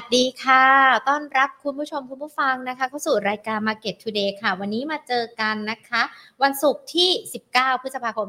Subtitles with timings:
[0.00, 0.64] วัสดีค่ะ
[1.08, 6.02] ต้อนรับคุณผู้ชมคุณผู้ฟังนะคะ เข้าสู่รายการ Market Today ค่ะ วันนี้มาเจอกันนะคะ
[6.42, 7.10] วันศุกร์ที่
[7.46, 8.28] 19 พฤษภาคม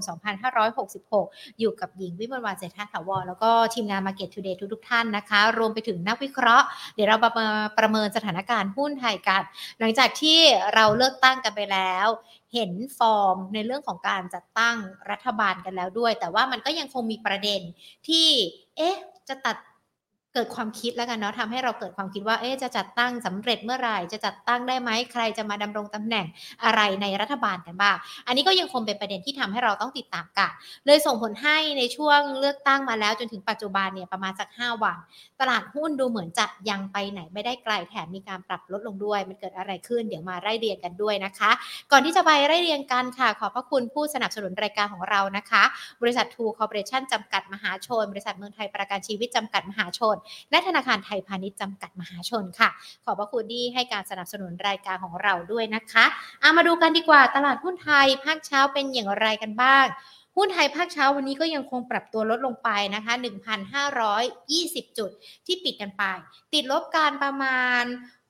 [0.79, 7.47] 2566 อยู่กับหญิงวิมลวานเศรษฐาถาวรแล้วก็ทีมงาน Market Today ทุกๆท่านนะคะ รวมไปถึงนักวิเคราะห์ เดี๋ยวเรามา
[7.79, 9.43] ประเมินสถานการณ์หุ้นไทยกัน
[9.79, 10.39] หลังจากที่
[10.73, 12.07] เราเลือกตั้งกันไปแล้ว
[12.53, 14.75] เห็นฟอร์มในเรื่องของการจัดตั้ง
[15.11, 17.61] รัฐบาลกันแล้วด้วย แต่ว่ามันก็ยังคงมีประเด็น
[18.07, 18.27] ที่
[18.77, 18.97] เอ๊ะ
[19.29, 19.57] จะตัด
[20.33, 26.25] เกิดความคิดแล้วกันเนาะทำให้เราเกิดความคิดว่าเอ๊จะจัดตั้งสำเร็จเมื่อไหร่ จะจัดตั้งได้ไหมใครจะมาดำรงตำแหน่ง
[26.63, 27.95] อะไรในรัฐบาลกันบ้าง
[28.27, 30.51] อันนี้ก็ยังคงเป็นประเด็นที่ทำให้เราต้องติดตามกัน
[30.85, 34.97] เลยส่งผลให้ในช่วงเลือกตั้งมาแล้วจนถึงปัจจุบันเนี่ยประมาณสัก 5 วัน
[35.39, 41.51] ตลาดหุ้นดูเหมือนจะยังไปไหนไม่ได้ไกลแถมมีการปรับลดลงด้วย มันเกิดอะไรขึ้นเดี๋ยวมาไล่เรียงกันด้วยนะคะ
[41.91, 45.63] ก่อนที่จะไปไล่เรียงกันค่ะ ขอบพระคุณผู้สนับสนุนรายการของเรานะคะ
[46.01, 50.15] บริษัททูคอร์ปอเรชั่นจำกัดมหาชน บริษัทเมืองไทยประกันชีวิตจำกัดมหาชน
[50.51, 52.69] และธนาคารไทยพาณิชย์จำกัดมหาชนค่ะ
[53.05, 56.05] ขอบพระคุณที่ให้การสนับสนุนรายการของเราด้วยนะคะ
[56.41, 59.85] เอามาดูกันดีกว่าตลาดหุ้นไทยภาคเช้าเป็นอย่างไรกันบ้าง
[60.37, 63.13] หุ้นไทยภาคเช้าวันนี้ก็ยังคงปรับตัวลดลงไปนะคะ
[63.85, 65.11] 1,520 จุด
[65.45, 66.03] ที่ปิดกันไป
[66.53, 67.83] ติดลบการประมาณ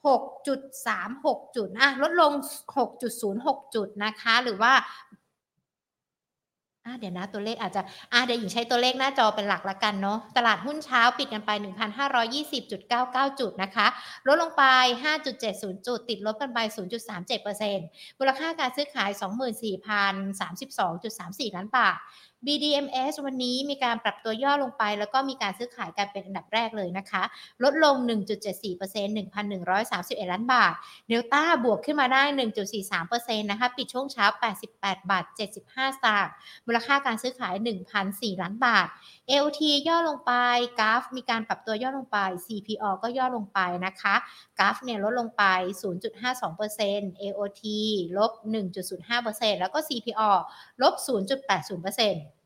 [0.06, 2.32] 6.36 จุดอะลดลง
[3.04, 4.74] 6.06 จุดนะคะ หรือว่า
[7.00, 7.82] เดี๋ยวนะตัวเลขอาจจะ
[8.14, 11.52] อ่าเดี๋ยวหญิงใช้ตัวเลขหน้าจอเป็นหลักละกันเนาะตลาดหุ้นเช้าปิดกันไป
[12.30, 13.88] 1,520.99 จุดนะคะ
[14.28, 14.64] ลดลงไป
[15.34, 16.60] 5.70 จุด ติดลบกันไป
[17.40, 19.10] 0.37%มูลค่าการซื้อขาย
[21.50, 21.98] 24,032.34 ล้านบาท
[22.46, 27.24] BDMs วันนี้มีการปรับตัวย่อลงไป แล้วก็มีการซื้อขายกันเป็นอันดับแรกเลยนะคะ
[27.64, 27.96] ลดลง
[28.56, 29.18] 1.74%
[29.66, 30.74] 1,131 ล้านบาท
[31.08, 32.24] เดลต้าบวกขึ้นมาได้
[32.88, 34.26] 1.43%นะคะ ปิดช่วงเช้า
[34.68, 36.34] 88 บาท 75สตางค์
[36.68, 37.56] มูลค่าการซื้อขาย
[38.00, 38.88] 1,004 ล้านบาท
[39.32, 40.34] AOT ย่อลงไป
[40.80, 44.16] กราฟมีการปรับตัวย่อลงไป CPO ก็ย่อลงไปนะคะ
[44.60, 45.44] กราฟเนี่ยลดลงไป
[46.54, 47.64] 0.52% AOT
[48.18, 48.32] ลบ
[48.96, 50.32] 1.05%แล้วก็ CPO
[50.82, 52.39] ลบ 0.80%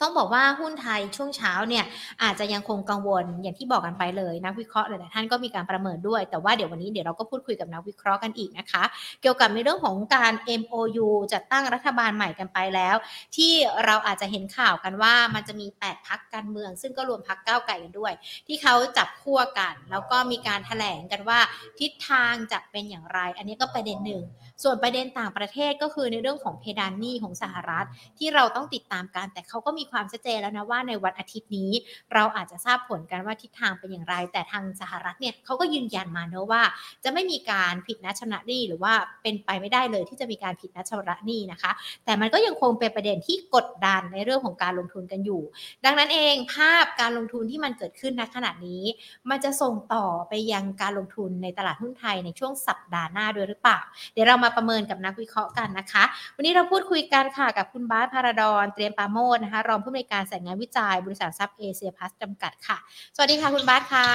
[0.00, 1.84] ต้องบอกว่าหุ้นไทยช่วงเช้าเนี่ย
[2.22, 8.82] อาจจะยังคงกังวลอย่างที่บอกกันไปเลยนักวิเคราะห์หลายๆท่านก็มีการประเมินด้วย แต่ว่าเดี๋ยววันนี้เดี๋ยวเราก็พูดคุยกับนักวิเคราะห์กันอีกนะคะ
[9.22, 12.96] เกี่ยวกับในเรื่องของการ MOU จัดตั้งรัฐบาลใหม่กันไปแล้ว
[13.36, 13.52] ที่
[13.84, 18.12] เราอาจจะเห็นข่าวกันว่ามันจะมี 8 พักการเมือง ซึ่งก็รวมพักก้าวไก่กันด้วย
[18.46, 21.38] ที่เขาจับคั่วกัน แล้วก็มีการถแถลงกันว่า
[21.80, 24.22] ทิศทางจะเป็นอย่างไร อันนี้ก็ประเด็นหนึ่ง
[24.62, 27.86] ส่วนประเด็นต่างประเทศก็คือในเรื่องของเพดานหนี้ของสหรัฐ
[28.18, 31.70] ที่เราต้องติดตามกันแต่เขาก็มีความชัดเจนแล้วนะว่าในวันอาทิตย์นี้
[32.14, 36.62] เราอาจจะทราบผลกันว่าทิศทางเป็นอย่างไร แต่ทางสหรัฐเนี่ยเขาก็ยืนยันมาเนอะว่า
[37.04, 38.92] จะไม่มีการผิดนัดชำระหนี้หรือว่า
[39.22, 41.70] เป็นไปไม่ได้เลยที่จะมีการผิดนัดชำระหนี้นะคะ
[42.04, 45.42] แต่มันก็ยังคงเป็นประเด็นที่กดดันในเรื่องของการลงทุนกันอยู่
[45.84, 48.82] ดังนั้นเองภาพการลงทุนที่มันเกิดขึ้นณขณะนี้
[49.30, 53.78] มันจะส่งต่อไปยังการลงทุนในตลาดหุ้นไทยในช่วงสัปดาห์หน้าด้วยหรือเปล่า
[54.12, 56.04] เดี๋ยวเรามาประเมินกับนักวิเคราะห์กันนะคะ
[56.36, 62.78] วันนี้เราพูดคุยกันค่ะกับคุณบาสพาราดอนเตรียมปาโมดนะคะรองผู้อำนวยการสายงานวิจัย บริษัทซับเอเชียพัสจำกัดค่ะ
[63.16, 64.06] สวัสดีค่ะคุณบาสค่ะ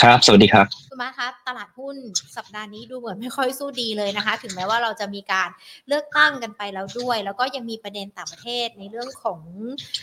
[0.00, 1.96] ครับ สวัสดีครับ คุณบาสคะตลาดหุ้น
[2.36, 5.48] สัปดาห์นี้ดูเหมือนไม่ค่อยสู้ดีเลยนะคะ ถึงแม้ว่าเราจะมีการ
[5.88, 9.40] เลือกตั้งกันไปแล้วด้วย แล้วก็ยังมีประเด็นต่างประเทศในเรื่องของ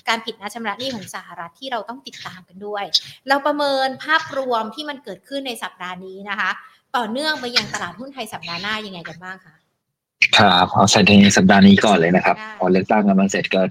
[0.07, 2.83] การผิดนัดชำระหนี้ของสหรัฐที่เราต้องติดตามกันด้วย
[3.27, 6.49] เราประเมินภาพรวมที่มันเกิดขึ้นในสัปดาห์นี้นะคะ
[6.97, 9.55] ต่อเนื่องไปยังตลาดหุ้นไทยสัปดาห์หน้ายังไงกันบ้างคะ
[10.37, 13.61] ครับเอาเซตในสัปดาห์นี้ก่อนเลยนะครับได้พอเลือกตั้งกันมาเสร็จก็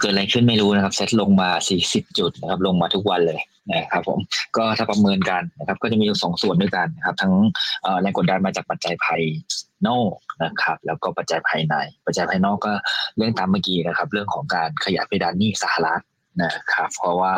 [0.00, 1.50] เกิดอะไรขึ้นไม่รู้นะครับเซตลงมา
[1.84, 3.40] 40 จุดนะครับลงมาทุกวันเลย
[3.72, 4.18] นะครับผม
[4.56, 7.32] ก็ถ้าประเมินกันนะครับก็จะมีอยู่สองส่วนด้วยกันนะครับทั้ง
[8.00, 9.22] แรงกดดันมาจากปัจจัยภาย
[9.88, 10.12] นอก
[10.44, 11.74] นะครับแล้วก็ปัจจัยภายใน
[12.06, 12.72] ปัจจัยภายนอกก็
[13.16, 16.02] เรื่องตามเมื่อกี้นะครับ เรื่องของการขยายเพดานหนี้สหรัฐ
[16.42, 17.32] นะครับเพราะว่า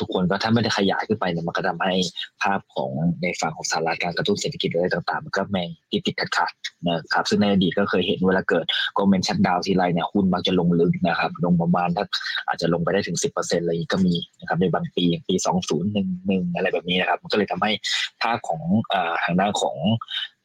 [0.02, 1.94] ุกคนก็ถ้าไม่ได้ขยายขึ้นไปเนี่ยมันก็ทำให้
[2.42, 2.90] ภาพของ
[3.22, 5.62] ในฝั่งของสหรัฐการกระตุ้นเศรษฐกิจอะไรต่างๆ มันก็ไม่
[5.92, 6.50] ติดติดขัดขัด
[6.88, 8.64] นะครับซึ่งในอดีตก็เคยเห็นเวลาเกิด
[8.96, 12.04] กอเมนชัดดาวทีไรเนี่ยหุ้นมักจะลงลึกนะครับลงประมาณถ้า
[12.48, 15.34] อาจจะลงไปได้ถึง 10%เลยก็มีนะครับในบางปีปี
[15.94, 17.72] 2011 อะไรแบบนี้นะครับมันก็เลยทำให้
[18.22, 18.62] ภาพของ
[19.24, 19.76] ทางด้านของ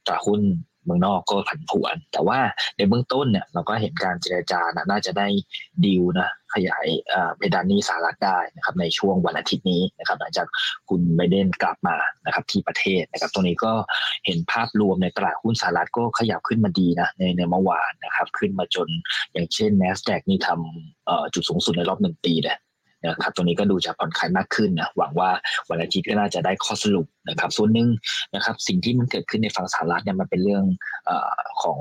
[0.08, 0.42] ตลาดหุ้น
[0.88, 2.40] เมืองนอกก็ผันผวน แต่ว่า
[2.78, 5.28] ในเบื้องต้นเนี่ยเราก็เห็นการเจรจานะน่าจะได้
[5.86, 6.86] ดีลนะขยาย
[7.38, 10.48] เพดานนี้สหรัฐได้นะครับในช่วงวันอาทิตย์นี้นะครับหลังจาก
[10.90, 13.74] คุณไบเดนกลับมานะครับที่ประเทศนะครับตรงนี้ก็
[14.26, 18.88] เห็นภาพรวมในตลาดหุ้นสหรัฐก็ขยับขึ้นมาดีนะในในเมื่อวานนะครับขึ้นมาจน
[19.34, 22.58] อย่างเช่น n a s d a q นี่ทำจุดสูงสุดในรอบหนึ่งปีเลย
[23.06, 25.30] นะครับตรงนี้ก็ดูจะผ่อนคลายมากขึ้นนะหวังว่า
[25.70, 27.90] วันอาทิตย์ก็น่าจะได้ข้อสรุปนะครับ ส่วนหนึ่ง
[28.36, 30.64] นะครับ สิ่งที่มันเกิดขึ้นในฝั่งสหรัฐเนี่ยมันเป็นเรื่อง
[31.10, 31.12] อ
[31.64, 31.80] ของ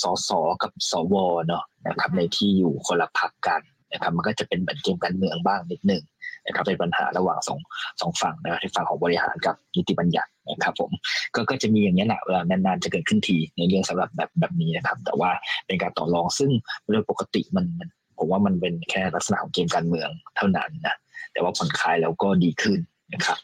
[0.00, 0.30] สส
[0.62, 1.14] กับสว
[1.46, 3.62] เนาะนะครับ ในที่อยู่คนละพรรคกัน
[3.92, 6.02] นะครับ มันก็จะเป็นเหมือนเกมการเมืองบ้างนิดหนึ่ง
[6.46, 7.58] นะครับเป็นปัญหาระหว่างสอง
[8.00, 10.90] สองฝั่งนะครับที่ฝั่งของบริหารกับนิติบัญญัตินะครับผม
[11.34, 15.30] ก็ก็จะมีอย่างนี้แหละเวลานานๆจะเกิดขึ้นทีในเรื่องสำหรับแบบแบบนี้นะครับ แต่ว่า
[15.66, 16.50] เป็นการต่อรองซึ่ง
[16.92, 17.88] โดยปกติมันมัน
[18.18, 20.96] ผมว่ามันเป็นแค่ลักษณะของเกมการเมืองเท่านั้นนะ
[21.32, 22.80] แต่ว่าผ่อนคลายแล้วก็ดีขึ้น
[23.14, 23.38] นะครับ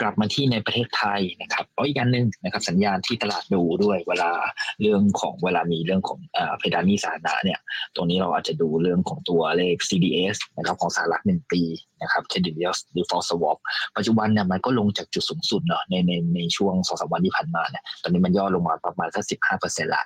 [0.00, 4.30] กลับมาที่ในประเทศไทยนะครับเพราะอีกอันหนึ่งนะครับสัญญาณที่ตลาดดูด้วยเวลา
[4.80, 6.18] เรื่องของเวลามีเรื่องของ
[6.58, 7.60] เพดานนี้สาธารณะเนี่ย
[7.94, 11.62] ตรงนี้เราอาจจะดูเรื่องของตัวเลข CDS นะครับของสหรัฐหนึ่งปี
[12.02, 12.54] นะครับ Credit
[12.96, 13.58] Default Swap
[13.96, 20.04] ปัจจุบันเนี่ยมันก็ลงจากจุดสูงสุดเนาะในในในช่วงสองสามวันที่ผ่านมาเนี่ยตอนนี้มันย่อลงมาประมาณสักสิบห้าเปอร์เซ็นต์ละ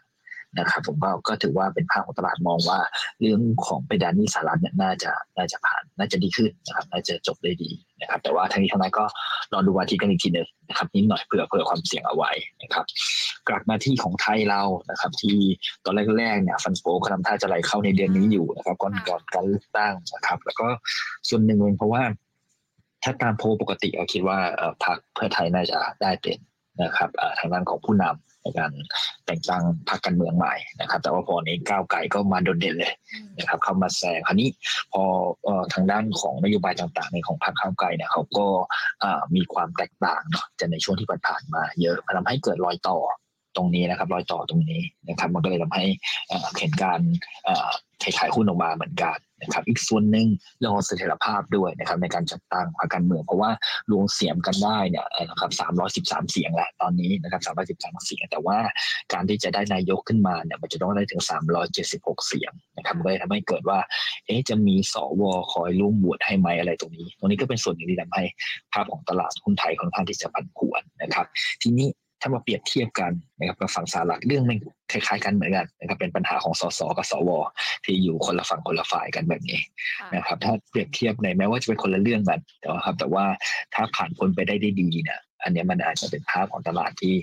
[0.59, 2.79] นะครับผมก็ก็ถือว่าเป็นภาพของตลาดมองว่า
[3.21, 7.71] เรื่องของไปดานนี้สหรัฐเนี่ยน่าจะน่าจะผ่านน่าจะดีขึ้นนะครับน่าจะจบได้ดี
[8.01, 9.05] นะครับ แต่ว่าทั้งนี้ทั้งนั้นก็
[9.53, 12.31] รอดูวันที่กันอีกทีนึงนะครับนิดหน่อยเผื่อเผื่อความเสี่ยงเอาไว้
[12.63, 12.85] นะครับ
[13.49, 15.37] กลับมาที่ของไทยเรานะครับ ที่
[15.85, 20.67] ตอนแรกๆเนี่ยฟันโฟก็ทำท่าจะไหลเข้าในเดือนนี้อยู่นะครับก่อนก่อนการเลือกตั้งนะครับ แล้วก็
[21.29, 22.03] ส่วนหนึ่งเป็นเพราะว่า
[23.03, 24.39] ถ้าตามโพปกติเราคิดว่า
[24.85, 26.39] พรรคเพื่อไทยน่าจะได้เป็น
[26.83, 28.73] นะครับทางด้านของผู้นำในการ
[29.27, 32.93] แต่งตั้งพรรคการเมืองใหม่นะครับ แต่ว่าพอนี้ก้าวไกลก็มาโดดเด่นเลย
[33.39, 34.49] นะครับ เข้ามาแซงคราวนี้
[34.93, 35.03] พอ
[35.73, 38.47] ทางด้านของนโยบายต่างๆในของพรรคก้าวไกลเนี่ยเขาก็
[39.37, 42.99] มีความแตกต่างเนาะจะในช่วงที่ผ่านมา เยอะทำให้เกิดรอยต่อ
[43.57, 45.85] ตรงนี้นะครับรอยต่อตรงนี้นะครับ มันก็เลยทำให้
[46.59, 47.01] เห็นการ
[48.19, 50.27] ขายหุ้นออกมาเหมือนกัน นะครับอีกส่วนหนึ่ง
[50.59, 53.51] เรื่องของเสถียรภาพด้วยนะครับในการจัดตั้งพรรคการเมือง เพราะว่า
[53.93, 55.51] รวมเสียงกันได้เนี่ยนะครับ
[55.95, 57.43] 313เสียงแหละตอนนี้นะครับ
[57.81, 58.59] 313เสียง แต่ว่า
[59.13, 61.23] การที่จะได้นายกขึ้นมาเนี่ยมันจะต้องได้ถึง
[61.75, 63.79] 376เสียงนะครับก็เลยทำให้เกิดว่า
[64.27, 68.25] เอ๊ะจะมีสวคอยร่วมบวชให้ไหมอะไรตรงนี้ ตรงนี้ก็เป็นส่วนหนึ่งที่ทำให้
[68.73, 71.27] ภาพของตลาดหุ้นไทยค่อนข้างที่จะผันผวนนะครับ
[71.63, 71.89] ทีนี้
[72.21, 74.59] ถ้ามาเปรียบเทียบกันนะครับกับฝั่งสหรัฐเรื่องมัน
[74.93, 77.31] คล้ายๆกันเหมือนกันนะครับเป็นปัญหาของสสกับสว
[77.85, 79.61] ที่อยู่คนละฝั่งคนละฝ่ายกันแบบนี้
[80.15, 83.25] นะครับถ้าเปรียบเทียบในแม้ว่าจะเป็นคนละเรื่องกันแต่ว่าครับแต่ว่า
[83.75, 87.15] ถ้าผ่านพ้นไปได้ได้ดีเนี่ย อันนี้มันอาจจะเป็นภาพของตลาดที่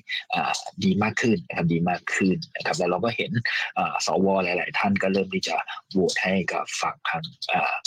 [0.84, 3.32] ดีมากขึ้นนะครับดีมากขึ้นนะครับแล้วเราก็เห็น
[4.06, 5.56] สวหลาย ๆ ท่านก็เริ่มที่จะ
[5.92, 7.24] โหวตให้กับฝั่งทาง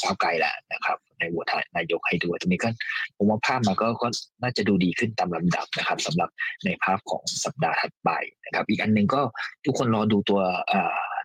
[0.02, 2.68] ก้าวไกลแหละนะครับในโหวตนายกให้ด้วยตรงนี้ก็
[3.16, 4.08] ผมว่าภาพมันก็ก็
[4.42, 6.30] น่าจะดูดีขึ้นตามลำดับนะครับสำหรับ
[6.64, 8.10] ในภาพของสัปดาห์ถัดไป
[8.44, 9.20] นะครับ อีกอันหนึ่งก็
[9.64, 10.40] ทุกคนรอดูตัว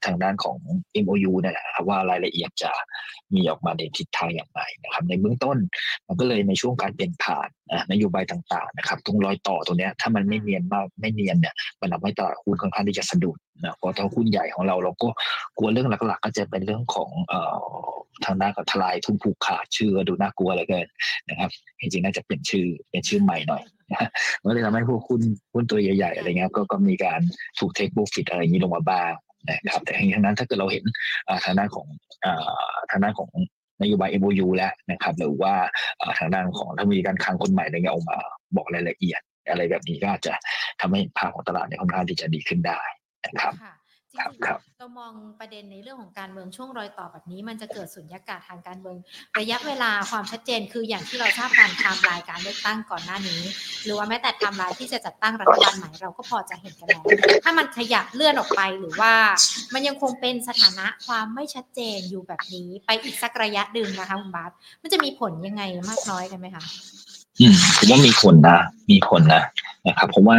[0.05, 0.57] ทางด้านของ
[1.03, 2.71] MOU เนี่ยนะครับว่ารายละเอียดจะ
[3.35, 5.57] มีออกมาในทิศทางอย่างไรนะครับ ในเบื้องต้น
[6.07, 7.47] มันก็เลยในช่วงการเปลี่ยนผ่าน
[7.91, 15.09] นโยบายต่างๆนะครับตรงรอยต่อตรงนี้ถ้ามันไม่เนียนมากไม่เนียนเนี่ยมันทำให้ตลาดหุ้นค่อนข้างที่จะสะดุดนะเพราะถ้าหุ้นใหญ่ของเราเราก็
[15.57, 17.89] กลัวเรื่องหลักๆ ก็จะเป็นเรื่องของเอ่อ
[18.25, 20.87] ทางด้านกับทลายทุนผูกขาดชื่อดูน่ากลัวเหลือเกิน
[21.29, 24.09] นะครับจริงๆน่าจะเปลี่ยนชื่อเป็นชื่อใหม่หน่อยนะ
[24.43, 25.21] ก็เลยทำให้พวกหุ้น
[25.53, 27.19] หุ้นตัวใหญ่ๆอะไรเงี้ยก็ก็มีการ
[27.59, 29.11] ถูกเทคโปรฟิตอะไรอย่างนี้ลงมาบ้าง
[29.47, 30.83] นะครับแต่ทั้งนั้นถ้าเกิดเราเห็น
[31.45, 31.87] ทางด้านของ
[32.91, 33.29] ทางด้านของ
[33.81, 35.53] นโยบาย MOU แล้วนะครับหรือว่า
[36.19, 38.17] ทางด้านของถ้ามีการคลังคนใหม่อะไรเงี้ยออกมา
[38.55, 40.33] บอกรายละเอียด อะไรแบบนี้ก็อาจจะ
[40.81, 42.81] ทำให้ภาพของตลาดในค่อนข้างที่จะดีขึ้นได้
[43.25, 43.53] นะครับ
[44.11, 48.97] จริงๆเรามองประเด็นในเรื่องของการเมืองช่วงรอยต่อแบบนี้ มันจะเกิดสุญญากาศทางการเมือง
[49.39, 53.41] ระยะเวลาความชัดเจนคืออย่างที่เราทราบการไทม์ไลน์การเลือกตั้งก่อนหน้านี้
[53.83, 57.03] หรือว่าแม้แต่ไทม์ไลน์ที่จะจัดตั้งรัฐบาลใหม่เราก็พอจะเห็นกันแล้ว
[57.43, 59.13] ถ้ามันขยับเลื่อนออกไปหรือว่า
[59.73, 64.51] มันยังคงเป็นสถานะความไม่ชัดเจนอยู่แบบนี้ ไปอีกสักระยะดึงนะคะคุณบาส
[64.81, 67.08] มันจะมีผลยังไงมากน้อยกันไหมคะอืม
[67.77, 68.59] ผมว่ามีผลนะ
[68.91, 69.43] มีผลนะ
[69.87, 70.35] นะครับ เพราะว่า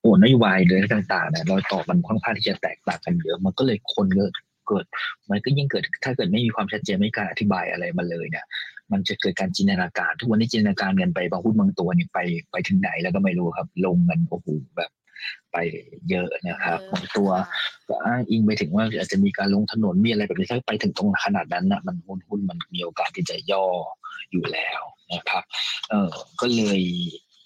[0.00, 4.32] โอ้นโยบายเรื่องต่างๆเนี่ยรอยต่อมันค่อนข้างที่จะแตกต่างกันเยอะ มันก็เลยคนเกิด
[4.68, 4.84] เกิด
[5.30, 8.44] มันก็ยิ่งเกิด ถ้าเกิดไม่มีความชัดเจนไม่การอธิบายอะไรมาเลยเนี่ย
[8.92, 12.18] มันจะเกิดการจินตนาการ ทุกวันนี้จินตนาการเงินไปบางหุ้นบางตัวนี่ไป
[12.52, 14.90] ไปถึงไหนแล้วก็ไม่รู้ครับ ลงเงินโอ้โหแบบ
[15.52, 15.56] ไป
[16.10, 17.30] เยอะนะครับบางตัว
[17.88, 23.64] ก็อ้างอิงไปถึงว่าอาจจะมีการลงถนนมีอะไรแบบนี้ถ้าไปถึงตรงขนาดนั้นนะมันหุ้นหุ้นมันมีโอกาสที่จะย่อ
[24.32, 24.80] อยู่แล้ว
[25.14, 25.44] นะครับ
[25.90, 26.80] เออก็เลย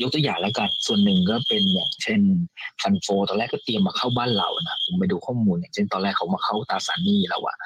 [0.03, 2.21] ยกตัวอย่างแล้วกัน ส่วนหนึ่งก็เป็นอย่างเช่น
[2.83, 7.57] ฟันโฟตอนแรกก็เตรียมมาเข้าบ้านเรานะผมไปดูข้อมูลอย่างเช่นตอนแรกเขามาเข้าตราสารหนี้แล้วอะ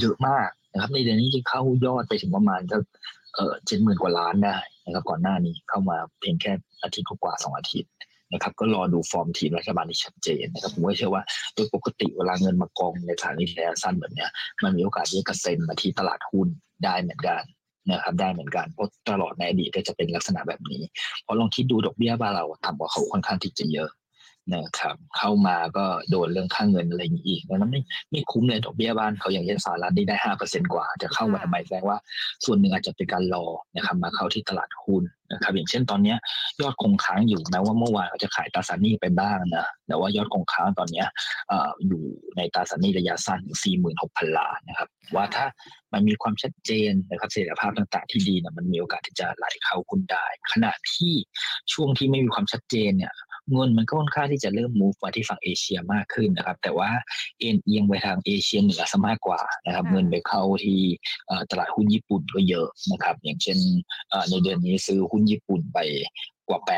[0.00, 2.76] เยอะมากนะครับ ในเดือนนี้จะเข้ายอดไปถึงประมาณก็
[3.34, 7.92] เออเจ็ดหมื่นกว่าล้านได้นะครับก่อนหน้านี้เข้ามาเพียงแค่อาทิตย์กว่าสองอาทิตย์
[8.32, 11.22] นะครับก็รอดูฟอร์มทีมรัฐบาลที่ชัดเจนนะครับผมก็เชื่อว่า
[11.54, 14.30] โดยปกติเวลาเงินมากองในสถานีระยะสั้นแบบเนี้ย
[14.62, 16.48] มันมีโอกาสที่จะกระเซ็นมาที่ตลาดหุ้น
[16.84, 17.42] ได้เหมือนกัน
[17.90, 20.82] นะครับได้เหมือนกันเพราะตลอดในอดีตก็จะเป็นลักษณะแบบนี้
[21.22, 23.88] เพราะลองคิดดูดอกเบี้ยบ้านเราต่ำกว่าเขาค่อนข้างที่จะเยอะ
[24.54, 27.80] นะครับเข้ามาก็โดนเรื่องค่างเงินอะไรอย่างนี้อีกแล้วไม่
[28.10, 31.98] ไม่คุ้มเลยดอกเบี้ยบ้านเขาอย่างเช่นสหรัฐนี่ได้ห้าเปอร์เซ็นกว่า จะเข้ามาทำไมแสดงว่า
[32.44, 33.46] ส่วนหนึ่งอาจจะเป็นการรอ
[33.76, 36.14] นะครับมาเข้าที่ตลาดหุ้นนะครับอย่างเช่นตอนนี้
[36.60, 41.04] ยอดคงค้างอยู่แม้ว่าเมื่อวานเขาจะขายตราสารหนี้ไปบ้างนะแต่ว่ายอดคงค้างตอนนี้
[41.86, 42.02] อยู่
[42.36, 45.46] ในตราสารหนี้ระยะสั้นสี่หมื่นหกพันล้านนะครับว่าถ้า
[45.92, 51.14] มันมีความชัดเจนนะครับเสถียรภาพต่าง ๆ ที่ดีนะมันมีโอกาสที่จะไหลเข้าคุณได้ ขณะที่
[51.72, 53.14] ช่วงที่ไม่มีความชัดเจนเนี่ย
[53.50, 56.90] เงินมันก็ค่อนข้างที่จะเริ่ม move มาที่ฝั่งเอเชียมากขึ้นนะครับ แต่ว่า
[57.40, 60.80] เอ็นเอียงไปทางเอเชียเหนือซะมากกว่านะครับ เงินไปเข้าที่
[61.50, 63.58] ตลาดหุ้นญี่ปุ่นก็เยอะนะครับ อย่างเช่น
[64.30, 65.78] ในเดือนนี้ซื้อหุ้นญี่ปุ่นไป
[66.48, 66.68] กว่า 8,000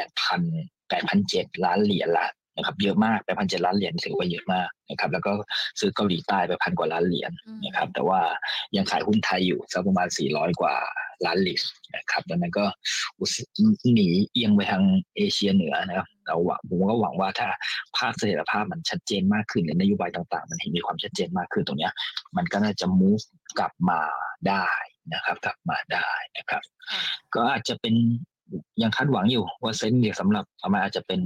[0.91, 5.33] 8,700 ล้านเหรียญละ นะครับเยอะมากไปพันเจ็ดล้านเหรียญถือว่าเยอะมากนะครับแล้วก็
[5.81, 7.33] ซื้อเกาหลีใต้ไปพันกว่าล้านเหรียญ
[7.65, 8.21] นะครับแต่ว่า
[8.77, 10.75] ยังขายหุ้นไทยอยู่สักประมาณสี่ร้อยกว่า
[11.27, 11.63] ล้านเหรียญ
[11.97, 12.65] นะครับดังนั้นก็
[13.95, 14.83] หนีเอียงไปทาง
[15.17, 17.49] เอเชียเหนือนะครับเราหวังผมก็หวังว่าถ้า
[17.97, 21.91] ภาพเสถียรภาพมันชัดเจนมากขึ้นหรือนโยบายต่างๆ มันเห็นมีความชัดเจนมากขึ้นตรงนี้
[22.37, 23.25] มันก็น่าจะ move
[23.59, 24.01] กลับมา
[24.49, 24.67] ได้
[25.15, 26.63] นะครับ กลับมาได้นะครับ
[27.35, 27.95] ก็อาจจะเป็น
[28.83, 31.21] ยังคาดหวังอยู่ว่าเซ็นเนี่ยสำหรับประมาณอาจจะเป็น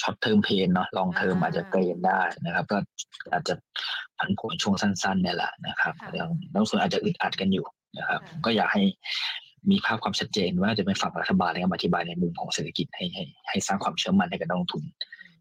[0.00, 2.76] short term pain เนาะ long term อาจจะ gain ได้นะครับ ก็
[3.32, 3.54] อาจจะ
[4.18, 7.66] ผันผวนช่วงสั้นๆเนี่ยแหละนะครับแล้วบางส่วนอาจจะอึดอัดกันอยู่
[7.98, 8.82] นะครับ ก็อยากให้
[9.70, 14.82] มีภาพความชัดเจนว่าจะเป็นฝั่งรัฐบาลในการอธิบายในมุมของเศรษฐกิจให้ให้ให้สร้างความเชื่อมั่นให้กับนักลงทุน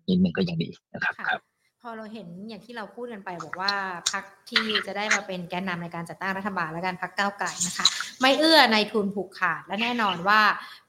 [0.07, 1.41] นิดนึงก็ยังดีนะครับครับ
[1.83, 3.73] พอเราเห็นอย่างที่เราพูดกันไปบอกว่า
[4.11, 7.85] พักที่จะได้มาเป็นแกนนำในการจัดตั้งรัฐบาลและการพักก้าวไก่นะคะ
[8.21, 10.41] ไม่เอื้อในทุนผูกขาดและแน่นอนว่า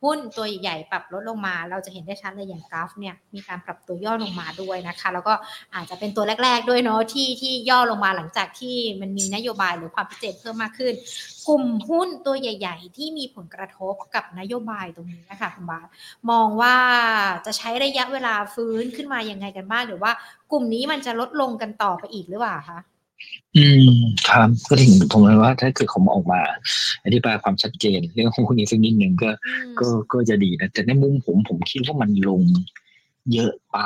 [0.04, 5.34] หุ้นตัวใหญ่ปรับลดลงมา เราจะเห็นได้ชัดเลยอย่างกราฟเนี่ยมีการปรับตัวย่อลงมาด้วยนะคะ แล้วก็
[5.74, 10.94] อาจจะเป็นตัวแรก ๆ ด้วยเนาะที่ที่ย่อลงมาหลังจากที่มันมีนโยบายหรือความพิเศษเพิ่มมากขึ้น
[11.48, 15.86] กลุ่มหุ้นตัวใหญ่ ๆ ที่มีผลกระทบกับนโยบายตรงนี้นะคะคุณบาส
[16.30, 16.76] มองว่า
[17.46, 20.12] จะใช้ระยะเวลาฟื้นขึ้นมายังไงกันบ้างหรือว่า
[20.50, 22.80] กลุ่มนี้มันจะลดลงกันต่อไปอีกหรือเปล่าคะ
[23.56, 26.40] อืมครับก็ถึงผมเลยว่าถ้าเกิดเขาออกมา
[27.04, 29.30] อธิบายความชัดเจนเรื่องพวกนี้สักนิดหนึ่งก็
[29.80, 32.42] ก็ก็จะดีนะแต่ในมุมผมผมคิดว่ามันลง
[33.32, 33.78] เยอะไป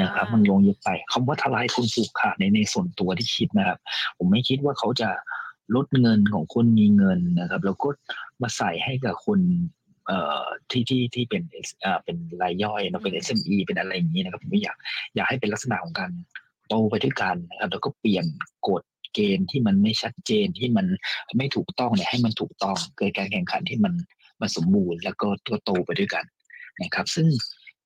[0.00, 3.78] นะครับมันลงเยอะไปคำว่าทลายทุนผูกขาดในในส่วนตัวที่คิดนะครับ
[4.16, 5.08] ผมไม่คิดว่าเขาจะ
[5.76, 7.88] ลดเงินของคนมีเงินนะครับ แล้วก็
[8.42, 9.40] มาใส่ให้กับคน
[10.06, 11.42] เอ่อที่ที่ที่เป็น
[11.80, 14.76] เอ่อเป็นรายย่อยเนะเป็น SME เป็นอะไรอย่างนี้นะครับผมไม่อยาก
[15.14, 16.10] อยากให้เป็นลักษณะของการ
[16.68, 18.24] โตไปด้วยกันนะครับแล้วก็เปลี่ยน
[18.68, 18.82] กฎ
[19.14, 20.86] เกณฑ์ที่มันไม่ชัดเจนที่มัน
[21.36, 23.94] ไม่ถูกต้องเนี่ยให้มันถูกต้องเกิดการแข่งขันที่มัน
[24.40, 26.24] มันสมบูรณ์ แล้วก็ตัวโตไปด้วยกัน
[26.82, 27.26] นะครับ ซึ่ง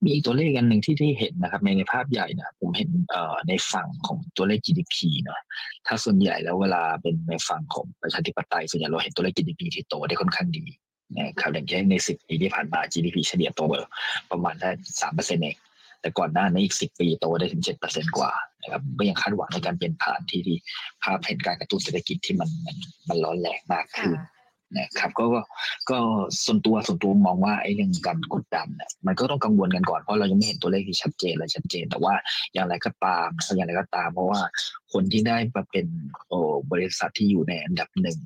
[0.02, 5.40] มีอีกตัวเลขกันหนึ่งที่ที่เห็นนะครับ ในในภาพใหญ่นะผมเห็นเอ่อในฝั่งของตัวเลข GDP เนาะ
[5.86, 10.64] ถ้าส่วนใหญ่แล้วเวลาเป็นในฝั่งของประชาธิปไตยส่วนใหญ่เราเห็นตัวเลข GDP ที่โตได้ค่อนข้างดี
[11.16, 13.62] นะครับอย่างเช่นในสิบปีที่ผ่านมา GDP เฉลี่ยโต
[14.30, 14.70] ประมาณแค่
[15.00, 15.56] สามเปอร์เซ็นต์เอง
[16.00, 18.32] แต่ก่อนหน้านี้อีกสิบปีโตได้ถึงเจ็ดเปอร์เซ็นกว่า
[18.62, 20.58] นะครับก็ยังคาดหวังในการเปลี่ยนผ่านที่ที่
[21.02, 22.76] ภาพเห็นการกระตุ้นเศรษฐกิจที่มันมัน
[23.08, 24.16] มันร้อนแรงมากขึ้น
[24.78, 25.24] นะครับก็
[25.90, 25.98] ก็
[26.44, 32.14] ส่วนตัวส่วนตัวมองว่าไอ้เรื่องการกดดันเนี่ยมันก็ต้องกังวลกันก่อนเพราะเรายังไม่เห็นตัวเลขที่ชัดเจนเลยชัดเจน แต่ว่า
[32.52, 34.40] อย่างไรก็ตามอย่างไรก็ตาม เพราะว่า
[34.92, 35.86] คนที่ได้มาเป็น
[36.28, 36.38] โอ้
[36.72, 38.18] บริษัทที่อยู่ในอันดับหนึ่ง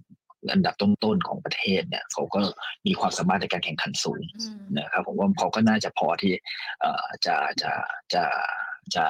[0.52, 2.40] อันดับต้นๆของประเทศเนี่ยเขาก็
[2.86, 4.22] มีความสามารถในการแข่งขันสูง
[4.78, 6.32] นะครับผมว่าเขาก็น่าจะพอที่
[7.26, 7.70] จะจะ
[8.14, 8.22] จะ
[8.94, 9.04] จะ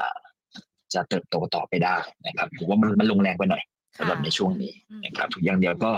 [0.95, 3.63] จะเติบโตต่อไปได้นะครับผมว่ามันมันลงแรงไปหน่อย
[3.99, 4.73] สำหรับในช่วงนี้
[5.05, 5.93] นะครับทุกอย่างเดียวก็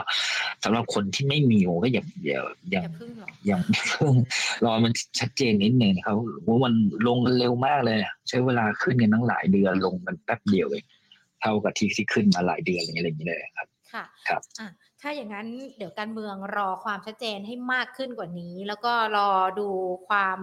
[0.65, 2.41] สำหรับคนที่ไม่มีโอก็อย่าอย่า
[2.71, 2.83] อย่า
[3.47, 4.15] อย่าเพิ่ง
[4.65, 6.15] รอมันชัดเจนนิดนึงนะครับ
[6.47, 6.75] ว่ามัน
[7.07, 10.85] ลงกันเร็วมากเลย ใช้เวลาขึ้นกันตั้งหลายเดือนลงมันแป๊บเดียวเอง
[11.41, 14.43] เท่ากับที่ที่ขึ้นมาหลายเดือนอะไรอย่างเงี้ยเลยครับค่ะครับ
[15.03, 19.31] ถ้าอย่างนั้นเดี๋ยวการเมืองรอความชัดเจนให้มากขึ้นกว่านี้ แล้วก็รอ
[19.61, 19.69] ดู
[20.09, 20.39] ความ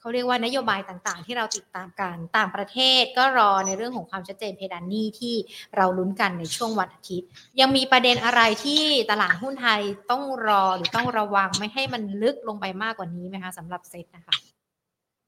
[0.00, 5.34] เขาเรียกว่านโยบายต่างๆ ที่เราติดตามกันต่างประเทศก็รอในเรื่องของความชัดเจนเพดานหนี้ที่
[5.76, 7.28] เราลุ้นกันในช่วงวันอาทิตย์
[7.60, 14.36] ยังมีประเด็นอะไรที่ตลาดหุ้นไทยต้องรอหรือต้องระวังไม่ให้มันลึกลงไปมากกว่านี้ไหมคะสำหรับเซ็ตนะคะ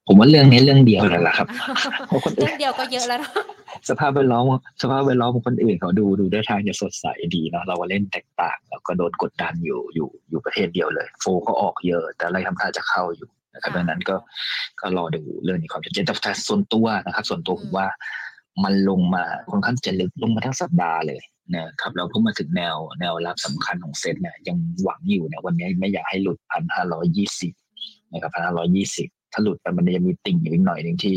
[0.07, 1.47] ผมว่าเรื่องนี้เรื่องเดียวเลยล่ะครับ
[2.07, 3.33] เพราะคนอื่เรื่อนงเดียวก็เยอะแล้วเนอะ
[3.89, 4.45] สภาพแวดล้อม
[4.81, 7.05] สภาพแวดล้อมของคนอื่นเขาดูดูได้ทางจะสดใส
[7.35, 14.15] ดีเนาะเราก็เล่นแตกต่างแล้วก็โดนกดดันอยู่อยู่อยู่ประเทศเดียวเลย โฟก็ออกเยอะ แต่อะไรทำท่าจะเข้าอยู่นะครับดังนั้นก็
[14.79, 17.87] ก็รอดูเรื่องนี้ความชัดเจนแต่ส่วนตัวนะครับ ส่วนตัวผมว่า
[18.63, 21.21] มันลงมาค่อนข้างจะลึกลงมาทั้งสัปดาห์เลย
[21.55, 27.53] นะครับเราก็มาถึงแนวแนวรับสำคัญของเซ็ตเนี่ยยังหวังอยู่เนี่ยวันนี้ไม่อยากให้หลุดพันห้าร้อยยี่สิบ
[28.11, 31.15] นะครับพันห้าร้อยยี่สิบ ถ้าหลุดไปมันจะมีติ่งอยู่อีกหน่อยหนึ่งที่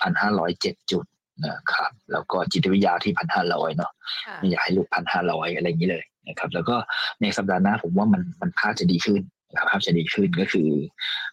[0.00, 1.04] พันห้าร้อยเจ็ดจุด
[1.46, 3.92] นะครับ แล้วก็จิตวิทยาที่พันห้าร้อยเนาะ
[4.26, 6.76] ค่ะไม่อยากให้หลุดพันห้าร้อยอะไรอย่างนี้เลยนะครับ แล้วก็
[7.22, 9.20] ในสัปดาห์หน้าผมว่ามันมันภาพจะดีขึ้น
[9.50, 10.68] นะครับภาพจะดีขึ้นก็คือ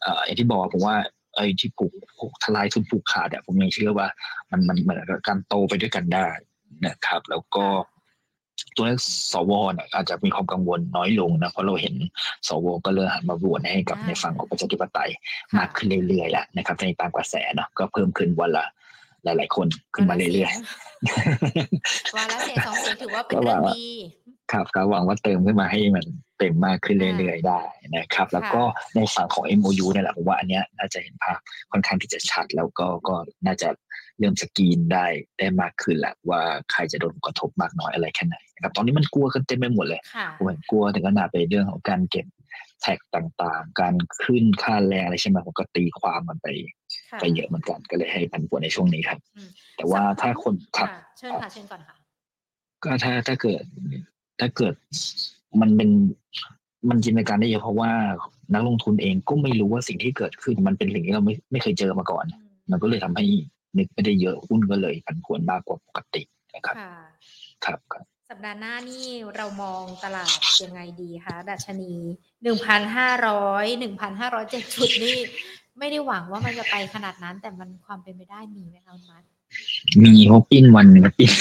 [0.02, 0.96] เอ่ออย่างที่บอกผมว่า
[1.36, 4.08] ไอ้ที่ผูกผูกทลายทุนผูกขาดอะผมยังเชื่อว่า
[4.52, 6.28] มันมันเหมือนกับการโตไปด้วยกันได้
[6.88, 7.66] นะครับ แล้วก็
[8.78, 9.00] ตัวเลข
[9.34, 11.96] สวเนี่ยอาจจะมีความกังวลน้อยลงนะเพราะเราเห็น
[12.48, 15.10] สวก็เริ่มหันมาโหวตให้กับในฝั่งของประชาธิปไตย
[15.58, 18.66] มากขึ้นเรื่อยๆแล้วนะครับในตามกระแสเนาะก็เพิ่มขึ้นวันละ
[19.24, 23.90] หลาย ๆ คนขึ้นมาเรื่อยๆวันละเสียงสองเสียงถือว่าเป็นเรื่องดี
[24.52, 27.62] ครับก็หวังว่าเติมขึ้นมาให้มันเต็มมากขึ้นเรื่อยๆได้
[27.98, 28.62] นะครับ แล้วก็
[28.96, 31.38] ในฝั่งของ MOU เนี่ยแหละผมว่าอันเนี้ยน่าจะเห็นภาพ
[31.72, 33.70] ค่อนข้างที่จะชัด แล้วก็ก็น่าจะ
[34.20, 35.06] เริ่มสกรีนได้
[35.40, 42.26] ได้มากขึ้นแหละว่าใครจะโดนกระทบมากน้อยอะไรแค่ไหนนะครับตอนนี้มันกลัวกันเต็มไปหมดเลยค่ะกลัวกลัวถึงขนาดไปเรื่องของการเก็บ
[42.82, 46.48] แท็กต่างๆ การขึ้นค่าแรงอะไรใช่ไหมผมก็ตีความมันไป
[47.12, 51.96] ค่ะไปเยอะเหมือนกันก็เลยให้ผันผวนในช่วงนี้ครับอืมแต่ว่าถ้าคนครับค่ะเชิญค่ะเชิญก่อนค่ะ
[52.84, 53.64] ก็ถ้าถ้าเกิด
[54.40, 54.74] ถ้าเกิด
[55.62, 55.90] มันเป็น
[56.90, 57.92] มันจินตนาการได้เยอะเพราะว่า
[58.54, 62.26] นักลงทุนเองก็ไม่รู้ว่าสิ่งที่เกิดขึ้นมันเป็นสิ่งที่เราไม่ไม่เคยเจอมาก่อน
[62.72, 63.26] มันก็เลยทำให้
[63.78, 66.22] นึกไม่ได้เยอะหุ้นก็เลยผันผวนมากกว่าปกติ
[66.56, 66.94] นะครับค่ะ
[67.66, 71.94] ครับครับสัปดาห์หน้านี่เรามองตลาดยังไงดีคะดัชนี
[72.44, 75.18] หนึ่งพันห้าร้อยหนึ่งพันห้าร้อยเจ็ดจุดนี่
[75.80, 79.24] ไม่ได้หวังว่ามันจะไปขนาดนั้น แต่มันความเป็นไปได้มีไหมคะคุณมัด
[80.04, 81.32] มีเขาปิ้นวันหนึ่งปิ้น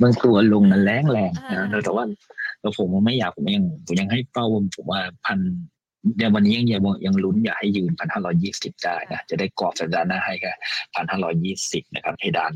[0.00, 2.04] บางตัวลงนั้นแรงแรงอ่านะแต่ว่า
[2.62, 4.46] เราผมไม่อยากผมยังผมยังให้เป้า
[4.76, 5.38] ผมว่าพัน
[6.16, 10.54] เดี๋ยววันนี้ยังยังยังลุ้นอยากให้ยืนพันห้าร้อยี่สิบได้นะจะได้กรอบสัปดาห์หน้าให้ค่ะ
[10.94, 12.52] พันห้าร้อยี่สิบนะครับเพดาน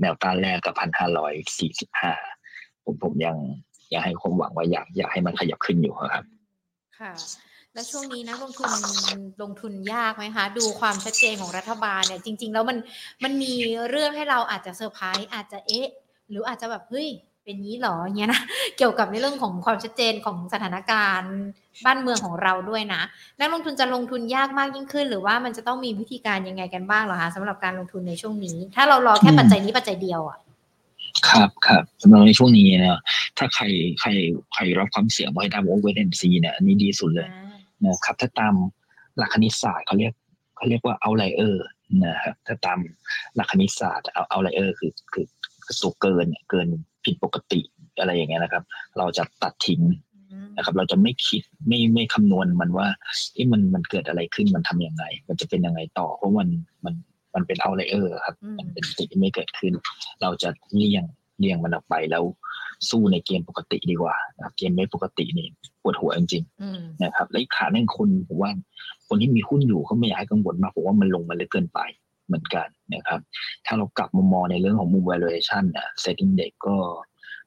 [0.00, 2.12] แนวต้านแรกกับพันห้าร้อยสี่สิบห้า
[2.84, 3.36] ผมผมยัง
[3.92, 6.24] ยังให้ความหวังว่าอยากอยากให้มันขยับขึ้นอยู่ครับ
[6.98, 7.12] ค่ะ
[7.74, 8.70] แล้วช่วงนี้นักลงทุน
[9.42, 12.78] ลงทุนยากไหมคะ ดูความชัดเจนของรัฐบาลเนี่ยจริง ๆ แล้วมัน
[13.24, 13.52] มันมี
[13.90, 15.88] เรื่องให้เราอาจจะเซอร์ไพรส์อาจจะเอ๊ะ
[16.30, 17.08] หรืออาจจะแบบเฮ้ย
[17.50, 18.42] เป็นงี้เหรออย่างเงี้ยนะ
[18.78, 21.34] เกี่ยวกับในเรื่องของความชัดเจนของสถานการณ์
[21.84, 23.02] บ้านเมืองของเราด้วยนะ
[23.38, 30.38] นักลงทุนจะลงทุนยากมากยิ่งขึ้น หรือว่ามันจะต้องมีวิธีการยังไงกันบ้างเหรอคะสำหรับการลงทุนในช่วงนี้ ถ้าเรารอแค่อืมปัจจัยนี้ปัจจัยเดียวอะ
[31.28, 32.98] ครับครับสำหรับในช่วงนี้เนี่ย
[33.38, 33.64] ถ้าใคร
[34.00, 34.08] ใคร
[34.54, 37.28] ใครรับความเสี่ยงไว้ได้ผมว่า wait and see เนี่ยอันนี้ดีสุดเลย
[37.84, 38.54] นะครับ ถ้าตาม
[39.18, 40.12] หลักคณิตศาสตร์เขาเรียก
[40.56, 41.66] เขาเรียกว่า outlier
[42.04, 42.78] นะครับถ้าตาม
[43.34, 45.26] หลักคณิตศาสตร์เอา outlier คือคือ
[45.64, 46.66] คือตัวเกินเนี่ยเกิน
[47.04, 47.60] ผิดปกติ
[47.98, 48.64] อะไรอย่างเงี้ยนะครับ
[48.98, 49.82] เราจะตัดทิ้ง
[50.56, 52.86] นะครับ เราจะไม่คิดไม่ไม่คำนวณมันว่า
[53.34, 56.48] ที่มันมันเกิดอะไรขึ้นมันทำยังไง มันจะเป็นยังไงต่อ เพราะมัน
[56.84, 56.94] มัน
[57.34, 59.72] มันเป็น outlier ครับอืมมันเป็นสิ่งที่ไม่เกิดขึ้น
[60.22, 61.04] เราจะเลี่ยง
[61.38, 62.22] เลี่ยงมันออกไปแล้ว
[62.90, 65.46] สู้ในเกมปกติดีกว่านะครับเกมไม่ปกตินี่
[65.82, 68.50] ปวดหัวจริงๆอืมนะครับ และอีกขาหนึ่งคนผมว่า
[69.08, 71.80] คนที่มีหุ้นอยู่เขาไม่อยากให้กังวลมากผมว่ามันลงมาเลยเกินไป
[72.30, 73.20] เหมือนกันนะครับ
[73.66, 76.76] ถ้าเรากลับมามองในเรื่องของมุม valuation นะ setting index ก็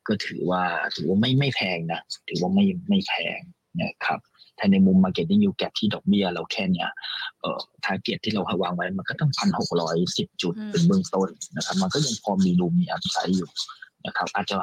[0.08, 0.64] ก็ถือว่า
[0.96, 3.40] ถือว่าไม่ไม่แพงนะ ถือว่าไม่ไม่แพง
[3.82, 4.20] นะครับ
[4.60, 6.90] ถ้าในมุม marketing yield gap ที่ดอกเบี้ยเราแค่เนี้ย
[7.40, 13.50] เอ่อ target ที่เราวางไว้มันก็ต้องพันหกร้อยสิบจุดอืมเป็นเบื้องต้นนะครับ มันก็ยังพอมีรูมมีอัพไซด์อยู่
[14.06, 14.58] นะครับ อาจจะ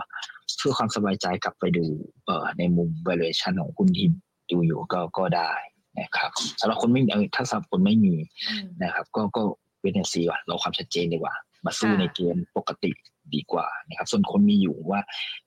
[0.59, 1.85] เพื่อความสบายใจกลับไปดู
[2.25, 4.07] เอ่อในมุม valuation ของหุ้นที่
[4.51, 5.53] ดูอยู่ก็ก็ได้
[6.01, 6.31] นะครับ
[6.61, 8.15] สำหรับคนไม่มีเออถ้าสำหรับคนไม่มี
[8.49, 9.43] อืมนะครับ ก็ก็
[9.81, 11.35] เวทซีก่อนเราความชัดเจนดีกว่า
[11.67, 12.93] มาสู้ค่ะในเกมปกติ
[13.35, 15.01] ดีกว่านะครับ ส่วนคนมีอยู่ว่า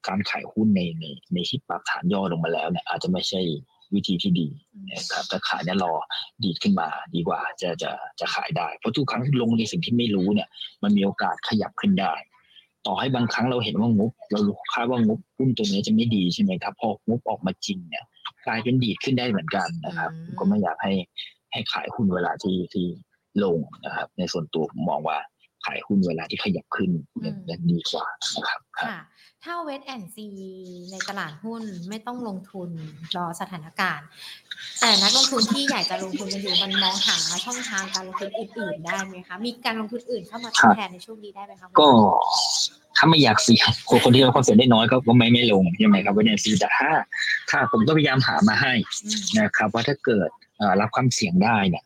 [0.08, 3.42] การขายหุ้นในในในที่ปรับฐานย่อลงมาแล้วเนี่ยอาจจะไม่ใช่
[3.94, 4.48] วิธีที่ดี
[4.92, 5.94] นะครับถ้าขายเนี่ยรอ
[6.44, 10.48] ดีดขึ้นมาดีกว่าจะจะจะขายได้ เพราะทุกครั้งที่ลงในสิ่งที่ไม่รู้เนี่ย
[10.84, 12.14] มันมีโอกาสขยับขึ้นได้
[12.88, 14.40] ต่อให้บางครั้งเราเห็นว่างบ เรา
[14.74, 18.04] คาดว่างบหุ้นตัวนี้จะไม่ดีใช่ไหมครับพองบออกมาจริงเนี่ย
[18.46, 20.94] กลายเป็นดีดขึ้นได้เหมือนกันนะครับอืมผมก็ไม่อยากให้
[21.52, 22.86] ให้ขายหุ้นเวลาที่ที่
[23.44, 25.18] ลงนะครับ ในส่วนตัวผมมองว่า
[25.66, 26.92] ขายหุ้นเวลาที่ขยับขึ้น
[27.26, 29.02] ยังยังดีกว่านะครับครับค่ะ
[29.44, 30.28] ถ้าเวทแอนซี
[30.92, 32.70] ในตลาดหุ้นไม่ต้องลงทุน
[33.16, 34.08] รอสถานการณ์
[34.80, 41.88] แต่นักลงทุนที่อยากจะลงทุนกันอยู่มันมองหาช่องทางการลงทุนอื่น ๆ ได้ไหมคะมีการลงทุนอื่นเข้ามาทดแทนในช่วงนี้ได้ไหมคะก็
[42.98, 46.90] ถ้าไม่อยากเสี่ยงคนคนที่เราความเสี่ยงได้น้อยก็ก็ไม่ไม่ลงใช่ไหมครับว่าเนี่ยซีแต่ถ้า
[47.50, 51.84] ถ้าผมก็พยายามหามาให้อืมนะครับ ว่าถ้าเกิดเอ่อรับความเสี่ยงได้เนี่ย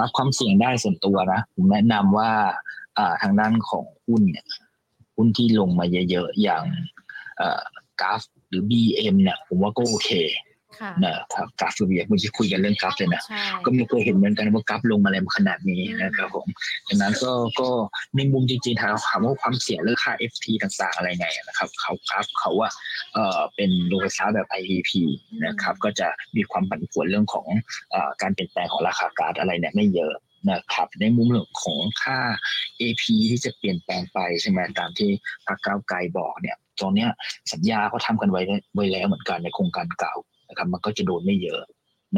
[0.00, 2.30] รับความเสี่ยงได้ส่วนตัวนะผมแนะนำว่า
[2.98, 4.46] อ่าทางด้านของหุ้นเนี่ย
[5.16, 6.64] หุ้นที่ลงมาเยอะๆอย่าง
[7.36, 7.62] เอ่อ
[8.00, 10.10] กราฟหรือ BM เนี่ยผมว่าก็โอเค
[11.04, 16.46] นะครับกราฟเบียเมื่อกี้คุยกันเรื่องกราฟเลยนะใช่ก็ไม่เคยเห็นเหมือนกันว่ากราฟลงมาอะไรมาขนาดนี้นะครับผม
[16.88, 17.68] ดังนั้นก็ก็
[18.16, 22.68] ในมุมจริงๆถามถามว่าความเสี่ยงเรื่องค่า FT ต่างๆอะไรไงนะครับเขากราฟเขาว่า
[23.14, 24.90] เอ่อเป็นโลกค้าแบบ IEP
[25.46, 27.46] นะครับก็จะมีความผันผวนเรื่องของ
[27.90, 30.14] เอ่อการเปลี่ยนแปลงของราคาการ์ดอะไรเนี่ยไม่เยอะ
[30.50, 32.18] นะครับในมุมเรื่องของค่า
[32.80, 35.10] AP ที่จะเปลี่ยนแปลงไปใช่ไหมตามที่
[35.46, 37.10] พรรคก้าวไกลบอกเนี่ยตรงเนี้ย
[37.52, 38.42] สัญญาเขาทำกันไว้
[38.74, 40.14] ไว้แล้วเหมือนกันในโครงการเก่า
[40.58, 41.62] นะครับมันก็จะโดนไม่เยอะ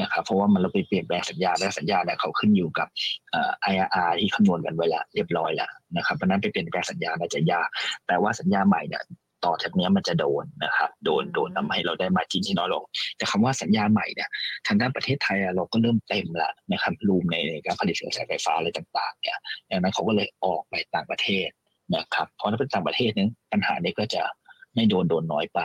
[0.00, 2.88] นะครับเพราะว่ามันเราไปเปลี่ยนแปลงสัญญาและสัญญาเนี่ยเขาขึ้นอยู่กับ
[3.34, 7.68] อ่อ IRR ที่คำนวณกันไว้แล้วเรียบร้อยแล้วนะครับเพราะนั้นไปเปลี่ยนแปลงสัญญาน่าจะยาก
[8.06, 9.02] แต่ว่าสัญญาใหม่เนี่ย
[9.44, 12.84] ต่อจากนี้มันจะโดนนะครับโดนโดนทำให้เราได้มาจินที่น้อยลง
[13.16, 14.28] แต่คำว่าสัญญาใหม่เนี่ย
[14.66, 19.38] ทางด้านประเทศไทยอะเราก็เริ่มเต็มละนะครับรูมในการผลิตกระแสไฟฟ้าอะไรต่างๆเนี่ย
[19.70, 21.48] ดังนั้นเขาก็เลยออกไปต่างประเทศ
[21.96, 24.22] นะครับเพราะถ้าเป็นต่างประเทศเนี่ยปัญหานี้ก็จะ
[24.74, 25.60] ไม่โดนโดนน้อยไป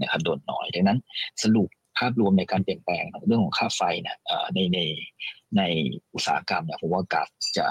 [0.00, 0.98] นะครับโดนน้อยดังนั้น
[1.42, 1.68] สรุป
[2.00, 4.78] ภาพรวมในการเปลี่ยนแปลงเรื่องของค่าไฟเนี่ยเอ่อในใน
[5.56, 5.62] ใน
[6.14, 7.68] อุตสาหกรรมเนี่ยผมว่ากราฟจะ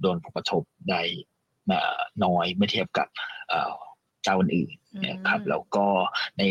[0.00, 1.00] โดนผลกระทบได้
[1.68, 3.08] เอ่อน้อยเมื่อเทียบกับ
[3.48, 3.76] เอ่อ
[4.22, 5.86] เจ้าอื่นๆนะครับแล้วก็
[6.38, 6.42] ใน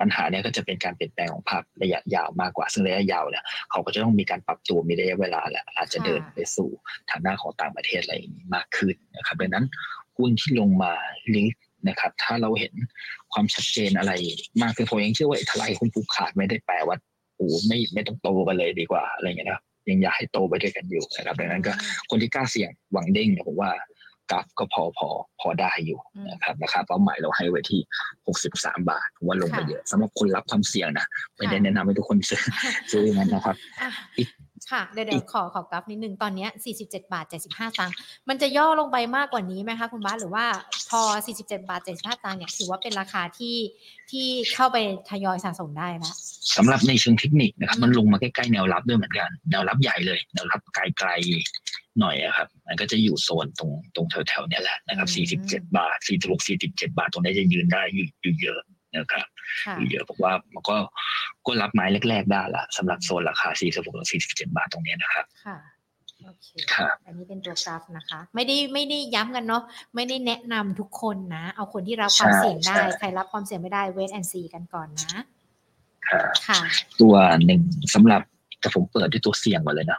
[0.00, 6.70] ปัญหาเนี่ยก็จะเป็นการเปลี่ยนแปลงของภาพระยะยาวมากกว่า ซึ่งระยะยาวเนี่ยเขาก็จะต้องมีการปรับตัวมีระยะเวลาแหละอาจจะเดินไปสู่
[7.10, 9.66] ทางด้านของต่างประเทศอะไรอย่างนี้มากขึ้นนะครับดังนั้น
[10.16, 10.92] หุ้นที่ลงมา
[11.34, 11.54] ลิฟ
[11.88, 12.74] นะครับ ถ้าเราเห็น
[13.32, 14.12] ความชัดเจนอะไร
[14.62, 16.96] มากขึ้นผมยังเชื่อว่าไอ้ทลายหุ้นผูกขาดไม่ได้แปลว่า
[17.36, 21.72] โอ้ไม่ไม่ต้องโตกันเลยดีกว่าอะไรเงี้ยนะครับยังอยากให้โตไปด้วยกันอยู่นะครับดังนั้นก็
[22.10, 23.70] คนที่กล้าเสี่ยงหวังเด้งเนี่ยผมว่า
[24.30, 25.08] กราฟก็พอพอ
[25.40, 25.98] พอได้อยู่
[26.30, 27.80] นะครับราคาเป้าหมายเราให้ไว้ที่
[28.34, 32.42] 63 บาทผมว่าลงไปเยอะสำหรับคนรับความเสี่ยงนะไม่ได้แนะนำให้ทุกคนซื้อ
[32.92, 34.28] ซื้ออย่างนั้นนะครับอะอีก
[34.72, 36.50] ค่ะเดี๋ยวเดี๋ยวขอขอกราฟนิดนึง ตอนเนี้ย
[36.80, 37.94] 47 บาท 75ตังค์
[38.28, 40.44] มันจะย่อลงไปมากกว่านี้ไหมคะคุณบ้านหรือว่า
[40.90, 41.00] พอ
[41.36, 43.56] 47 บาท 75ตังค์เนี่ยถือว่าเป็นราคาที่
[44.10, 44.76] ที่เข้าไป
[45.10, 46.14] ทยอยสะสมได้แล้ว
[46.56, 55.08] สำหรับในเชิงเทคนิคนะครับ มันลงมาใกล้ๆแนวรับด้วยเหมือนกัน แนวรับใหญ่เลย แนวรับไกลๆหน่อยอะครับ มันก็จะอยู่โซนตรงตรงแถวๆเนี้ยแหละนะครับ
[55.50, 58.60] 47 บาท46 47 บาทตรงนี้จะยืนได้อยู่อยู่เยอะ
[58.96, 59.26] นะครับ
[59.64, 60.76] ค่ะอยู่เยอะผมว่ามันก็
[61.46, 65.56] ก็รับไม้แรก ๆ ได้ละสำหรับโซนราคา 46 47 บาทตรงเนี้ยนะครับค่ะ
[66.24, 69.62] โอเคครับอันนี้เป็นตัวกราฟนะคะ ไม่ได้ไม่ได้ย้ำกันเนาะ
[69.94, 75.24] ไม่ได้แนะนำทุกคนนะ เอาคนที่รับความใช่เสี่ยงได้ใช่ใครรับความเสี่ยงไม่ได้เวทแอนซีกันก่อนนะครับ
[76.46, 76.60] ค่ะ
[77.00, 77.60] ตัวหนึ่ง
[77.94, 78.22] สำหรับ
[78.64, 79.98] แต่ผมเปิดด้วยตัวเสี่ยงก่อนเลยนะ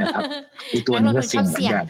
[0.00, 0.22] นะครับ
[0.72, 1.84] อีกตัวหนึงก็เสี่ยงเหมือนกัน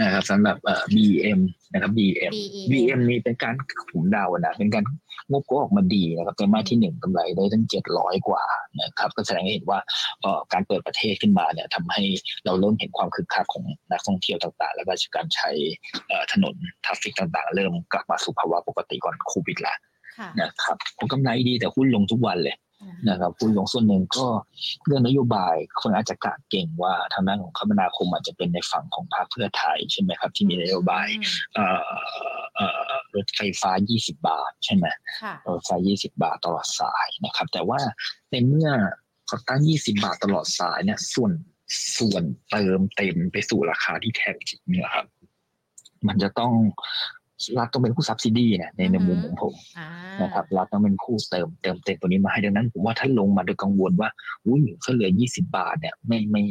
[0.00, 1.40] นะครับสำหรับเอ่อ BM
[1.72, 3.54] นะครับ BM BEM BM นี่เป็นการ
[3.90, 4.84] ผมเดานะเป็นการ
[5.30, 8.42] งบก็ออกมาดีนะครับไตรมาสที่หนึ่งกำไรได้ตั้งเจ็ดร้อยกว่า
[8.82, 9.78] นะครับก็แสดงให้เห็นว่า
[10.20, 12.02] เอ่อการเปิดประเทศขึ้นมาเนี่ยทำให้
[12.44, 15.50] เราเริ่มเห็นความคึกคักของนักท่องเที่ยวต่างๆ แล้วก็การใช้
[16.08, 19.76] เอ่อถนน traffic ต่างๆ เริ่มกลับมาสู่ภาวะปกติก่อนโควิดแล้ว
[20.18, 22.56] ค่ะนะครับผลกำไรดีแต่หุ้นลงทุกวันเลย
[23.08, 24.26] นะครับคุณลงส่วนหนึ่งก็
[24.86, 31.22] เรื่องนโยบายคนอาจจะกะเก็งว่าทางด้านของคมนาคมอาจจะเป็นในฝั่งของพรรคเพื่อไทยใช่ไหมครับ ที่มีนโยบายอืม
[31.54, 31.80] เอ่อ
[32.54, 32.80] เอ่อ
[33.14, 34.86] รถไฟฟ้า 20 บาท ใช่ไหม
[35.22, 37.80] ค่ะรถไฟฟ้า20 บาทตลอดสายนะครับ แต่ว่า
[38.30, 38.70] ในเมื่อ
[39.26, 41.32] เขาตั้ง 20 บาทตลอดสายเนี่ยส่วน
[41.98, 45.06] ส่วนเติมเต็มไปสู่ราคาที่แท้จริงเนี่ยครับ
[46.08, 46.52] มันจะต้อง
[47.58, 49.88] รัฐต้องเป็นผู้ซับซิดีนะในในมุมของผมอ่า
[50.22, 54.08] นะครับรัฐต้องเป็นผู้เติมเติมเต็มตัวนี้มาให้ดังนั้นผมว่าถ้าลงมาโดยกังวลว่า
[54.44, 56.42] อุ้ยเขาเหลือยี่สิบาทเนี่ยไม่ไม่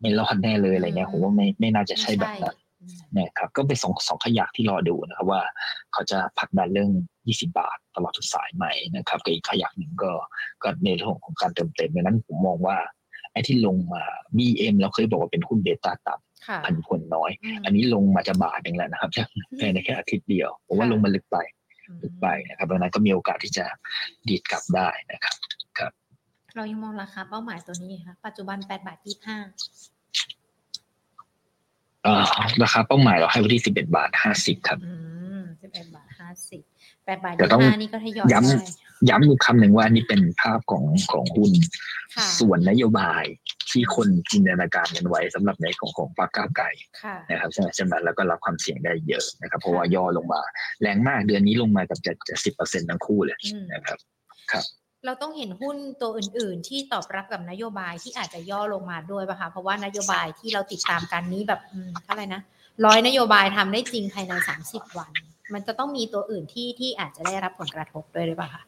[0.00, 5.42] ไม่รอดแน่เลยอะไรเงี้ยผมว่าไม่ไม่น่าจะใช่แบบนั้นอืมนะครับก็เป็นสองสองขยักที่รอดูนะครับว่า
[5.92, 6.90] เขาจะผลักดันเรื่อง
[7.24, 8.64] 20 บาทตลอดทุกสายไหม
[8.96, 10.10] นะครับกับอีกขยักหนึ่งก็
[10.62, 12.76] ก็ในเรื่องของการเติมเต็มดังนั้นผมมองว่า
[13.32, 14.02] ไอ้ที่ลงมา
[14.36, 16.27] BM เราเคยบอกว่าเป็นหุ้นเบต้าต่ค่ะำ
[16.64, 19.10] พันผลน้อยมอันนี้ลงมาจะบาทเองแล้วนะครับ
[19.58, 21.36] แค่ในแค่อาทิตย์เดียวผมว่าลงมาลึกไป
[22.02, 23.64] ลึกไปนะครับดังนั้นก็มีโอกาสที่จะ
[24.28, 25.36] ดีดกลับได้นะครับ
[26.56, 29.06] เรายังมองราคาเป้าหมายตัวนี้ค่ะปัจจุบัน8บาท25
[32.04, 32.24] เอ่อ
[32.62, 34.94] ราคาเป้าหมายเราให้ไว้ที่11บาท50ครับอื
[35.40, 36.08] ม11บาท
[36.58, 36.60] 50
[37.06, 38.56] 8บาทแต่ต้อง25นี่ก็ทยอยย้ำได้
[39.08, 41.52] ย้ำอีกคำหนึ่งว่าอันนี้เป็นภาพของของหุ้น
[42.16, 43.24] ค่ะส่วนนโยบาย
[43.70, 46.70] ที่คนจินตนาการกันไว้สำหรับในของของปากก้าวไก่
[47.02, 50.40] ค่ะนะครับใช่ไหมใช่ไหมแล้วก็รับความเสี่ยงได้เยอะนะครับเพราะว่าย่อลงมา
[50.80, 53.98] แรงมากเดือนนี้ลงมากับจะจะสิบเปอร์เซ็นต์ทั้งคู่เลยอืมนะครับ
[55.06, 62.42] เราต้องเห็นหุ้นตัวอื่น ๆ ที่ตอบรับกับนโยบายที่อาจจะย่อลงมาด้วยป่ะคะเพราะว่านโยบายที่เราติดตามกันนี้แบบอืมเท่าไหร่นะ
[62.84, 64.32] ร้อยนโยบายทำได้จริงภายใน
[64.64, 65.10] 30วัน
[65.54, 68.62] มันจะต้องมีตัวอื่นที่ที่อาจจะได้รับผลกระทบด้วยหรือเปล่าคะ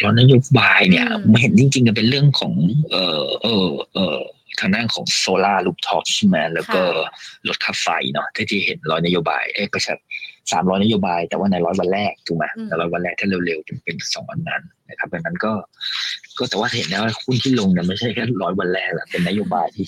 [0.00, 2.52] แล้วนโยบายเนี่ยอืมผมเห็นจริงๆก็เป็นเรื่องของ
[2.90, 4.16] เออเออเออ
[4.60, 6.82] ทางด้านของโซลาร์ลูปท็อปใช่ไหมแล้วก็
[7.48, 9.94] ลดค่าไฟเนาะที่ที่เห็นร้อยนโยบายเอ๊ะก็ใช่
[10.52, 15.52] สามร้อยนโยบาย แต่ว่าในร้อยวันแรกถูกไหมแต่ร้อยวันแรกถ้าเร็วๆเป็นเป็นสองวันนั้นนะครับดังนั้นก็
[16.38, 19.86] ก็แต่ว่าเห็นแล้วหุ้นที่ลงเนี่ยไม่ใช่แค่ร้อยวันแรกแหละเป็นนโยบายที่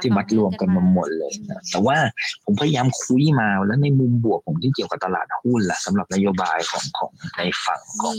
[0.00, 1.96] ที่มัดรวมกันมาหมดเลยนะแต่ว่า
[2.44, 8.14] ผมพยายามคุยมาแล้วในมุมบวกผมที่เกี่ยวกับตลาดหุ้นแหละสำหรับนโยบายของของในฝั่งของ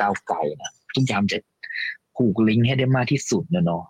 [0.00, 1.38] ก้าวไกลนะพยายามจะ
[2.16, 3.84] ผูกลิงก์ให้ได้มากที่สุดนะเนาะ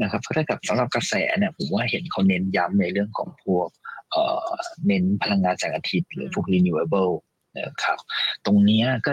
[0.00, 3.68] นะครับถ้ากับสำหรับกระแสเนี่ยผมว่าเห็นเขาเน้นย้ำในเรื่องของพวก
[4.10, 4.38] เอ่อ
[4.86, 7.12] เน้นพลังงานแสงอาทิตย์หรือพวก renewable
[7.56, 7.98] นะครับ
[8.46, 9.12] ตรงนี้ก็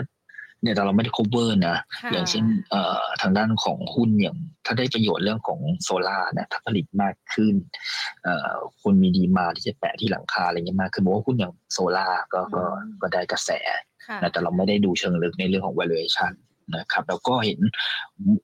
[0.62, 1.78] เนี่ยแต่เราไม่ได้ cover นะ
[2.12, 7.56] อย่างเช่นเอ่อทางด้านของหุ้นอย่าง ถ้าได้ประโยชน์เรื่องของโซลาร์นะถ้าผลิตมากขึ้น
[8.24, 12.64] เอ่อคุณมีดีมาที่จะแปะที่หลังคาอะไรเงี้ยมากคือบอกว่าหุ้นอย่างโซลาร์ก็ก็
[13.02, 13.52] ก็ได้กระแส
[14.32, 16.32] แต่เราไม่ได้ดูเชิงลึกในเรื่องของ valuation
[16.76, 17.60] นะครับ แล้วก็เห็น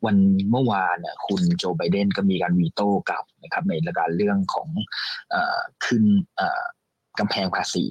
[0.05, 0.17] วัน
[0.51, 4.67] เมื่อวานคุณโจไบเดนก็มีการวีโต้กลับนะครับในการเรื่องของ
[5.33, 5.35] อ
[5.85, 6.03] ขึ้น
[7.19, 7.85] กำแพงภาษี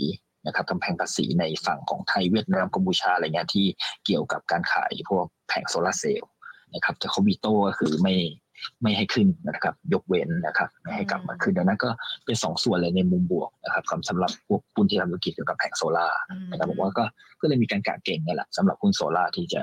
[0.46, 3.66] นะครับกำแพงภาษีในฝั่งของไทยเวียดนามกัมพูชาอะไรเงี้ยที่
[4.04, 6.30] เกี่ยวกับการขายพวกแผงโซลาเซลล์
[6.74, 8.14] นะครับแต่เขาวีโต้ก็คือไม่
[8.82, 11.90] ไม่ให้ขึ้นนะครับยกเว้นนะครับไม่ให้กลับมาขึ้นดังนั้นก็
[12.24, 16.18] เป็นสองส่วนเลยในมุมบวกนะครับสำหรับพวกหุ้นที่ทำธุรกิจเกี่ยวกับแผงโซลาร์
[16.50, 17.04] นะครับผมว่าก็
[17.40, 19.62] ก็เลยมีการกะเก็งนี่แหละสำหรับหุ้นโซลาร์ที่จะ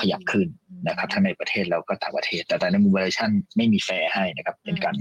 [0.00, 0.46] ขยับขึ้น
[0.86, 4.94] นะครับทั้งในประเทศแล้วก็ต่างประเทศ แต่ในมุม valuation ไม่มีแฟร์ให้นะครับเป็นการ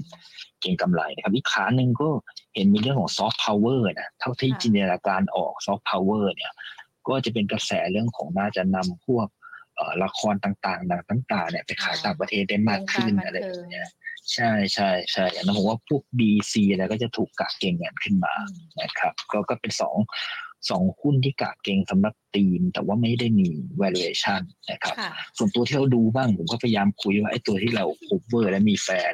[0.61, 2.09] เก็งกำไรนะครับอีกขาหนึ่งก็
[2.55, 6.51] เห็นมีเรื่องของซอฟต์พาวเวอร์นะเท่าที่จินตนาการออกซอฟต์พาวเวอร์เนี่ย
[7.07, 9.27] ก็จะเป็นกระแสเรื่องของน่าจะนำพวก
[10.03, 13.83] ละครต่างๆหนังต่างๆเนี่ยไปขายต่างประเทศได้มากขึ้นอะไรแบบนี้
[14.33, 18.33] ใช่ใช่ใช่อย่างนั้นผมว่าพวก DC อะไรก็จะถูกกะเก็งกันขึ้นมา
[18.81, 19.97] นะครับ ก็ก็เป็นสอง
[20.69, 23.49] สองหุ้นที่กะเก็งสำหรับทีม แต่ว่าไม่ได้มี
[23.81, 24.95] valuation นะครับ
[25.37, 29.11] ส่วนตัวที่เราดูบ้างผมก็พยายามคุยว่าไอ้ตัวที่เรา cover และมีแฟน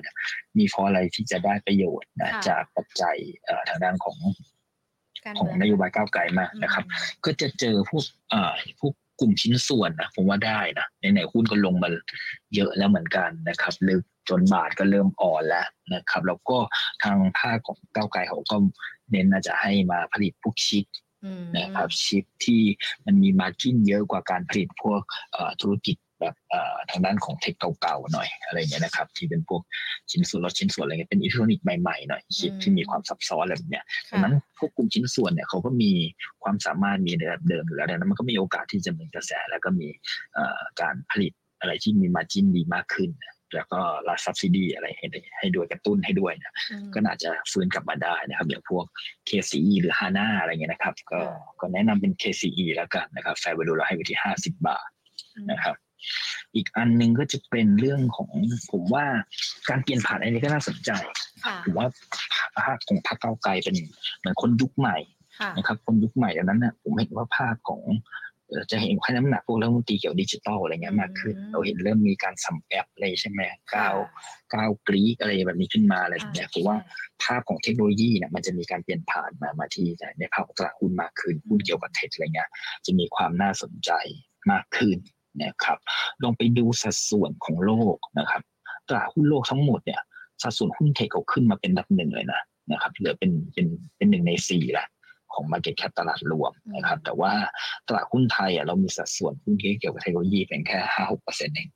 [0.58, 3.17] มีเพราะอะไรที่จะได้ประโยชน์นะจากปัจจัย
[3.69, 4.17] ทางด้านของ
[5.39, 6.86] ของนโยบายก้าวไกลมากนะครับ
[7.26, 11.89] ก็จะเจอพวกอ่าพวก กลุ่มชิ้นส่วนนะผมว่าได้นะในไหนหุ้นก็ลงมา
[12.56, 16.58] เยอะแล้วเหมือนกันนะครับลึกจนบาทก็เริ่มอ่อนแล้วนะครับ แล้วก็
[17.04, 18.58] ทางภาคของก้าวไกลเขาก็
[19.12, 20.86] เน้นอาจจะให้มาผลิตพวกชิป
[21.58, 22.62] นะครับชิปที่
[23.06, 25.02] มันมีมาจิ้นเยอะกว่าการผลิตพวก
[25.62, 26.36] ธุรกิจแบบ
[26.89, 29.62] ทางด้านของเทคเก่าๆหน่อยอะไรเงี้ยนะครับ ที่เป็นพวก
[30.12, 35.92] ชิ้นส่วนรถชิ้นส่วนอะไรเงี้ยเป็นอิเล็กทรอนิกส์ใหม่ๆหน่อยชิปที่มีความซับซ้อนอะไรแบบเนี้ยดังนั้นพวกกลุ่มชิ้นส่วนเนี่ยเขาก็มี
[36.44, 39.88] ความสามารถมีในระดับเดิมอยู่แล้วดังนั้นมันก็มีโอกาสที่จะมีกระแสแล้วก็มี
[40.82, 43.12] การผลิตอะไรที่มีมาจิ้นดีมากขึ้น
[43.56, 45.08] แล้วก็รัฐซับซิดีอะไรให้
[45.39, 46.54] ให้ด้วยกระตุ้นให้ด้วยนะ
[46.94, 48.86] ก็น่าจะฟื้นกลับมาได้นะครับอย่างพวก
[49.30, 51.20] KCE หรือ HANA อะไรเงี้ยนะครับ ก็
[51.62, 54.88] ก็แนะนำเป็น KCE แล้วกันนะครับ fair value เราให้ไปที่ห้าสิบบาท
[55.52, 55.76] นะครับ
[56.56, 58.30] อีกอันหนึ่งก็จะเป็นเรื่องของ
[58.72, 59.06] ผมว่า
[59.70, 60.92] การเปลี่ยนผ่านอันนี้ก็น่าสนใจ
[61.63, 61.88] ผมว่า
[62.60, 63.76] ภาพของพรรคก้าวไกลเป็น
[64.20, 64.98] เหมือนคนยุคใหม่
[65.58, 67.82] นะครับ คนยุคใหม่ดังนั้นนะผมเห็นว่าภาพของ
[68.72, 73.42] จะเห็นให้น้ำหนักพวกเรื่องดนตรีเกี่ยวดิจิตอลอะไรเงี้ยมากขึ้น เราเห็นเริ่มมีการสัมแอปอะไรใช่ไหม
[73.74, 73.96] ก้าว
[74.54, 76.78] ก้าวกรีกอะไรแบบนี้ขึ้นมาอะไรแบบนี้คือว่า
[77.24, 79.88] ภาพของเทคโนโลยีเนี่ยมันจะมีการเปลี่ยนผ่านมามาที่
[80.20, 82.50] ในภาพของตลาดหุ้นมากขึ้นหุ้นเกี่ยวกับเทคอะไรเงี้ย
[82.86, 83.92] จะมีความน่าสนใจ
[84.52, 84.98] มากขึ้น
[85.41, 85.78] นะครับ
[86.24, 88.41] ลองไปดูสัดส่วนของโลกนะครับ
[88.88, 90.02] ตลาดหุ้นโลกทั้งหมดเนี่ย
[90.41, 92.41] สัดส่วนหุ้นเทคเขาขึ้นมาเป็นดับหนึ่งเลยนะ
[92.72, 94.86] นะครับเหลือเป็นเป็นเป็นหนึ่งในสี่ละ
[95.34, 97.34] ของ Market Cap ตลาดรวมนะครับ แต่ว่า
[97.88, 101.69] ตลาดหุ้นไทยอะเรามีสัดส่วนหุ้นเกี่ยวกับเทคโนโลยีเป็นแค่ห้าหกเปอร์เซ็นต์เอง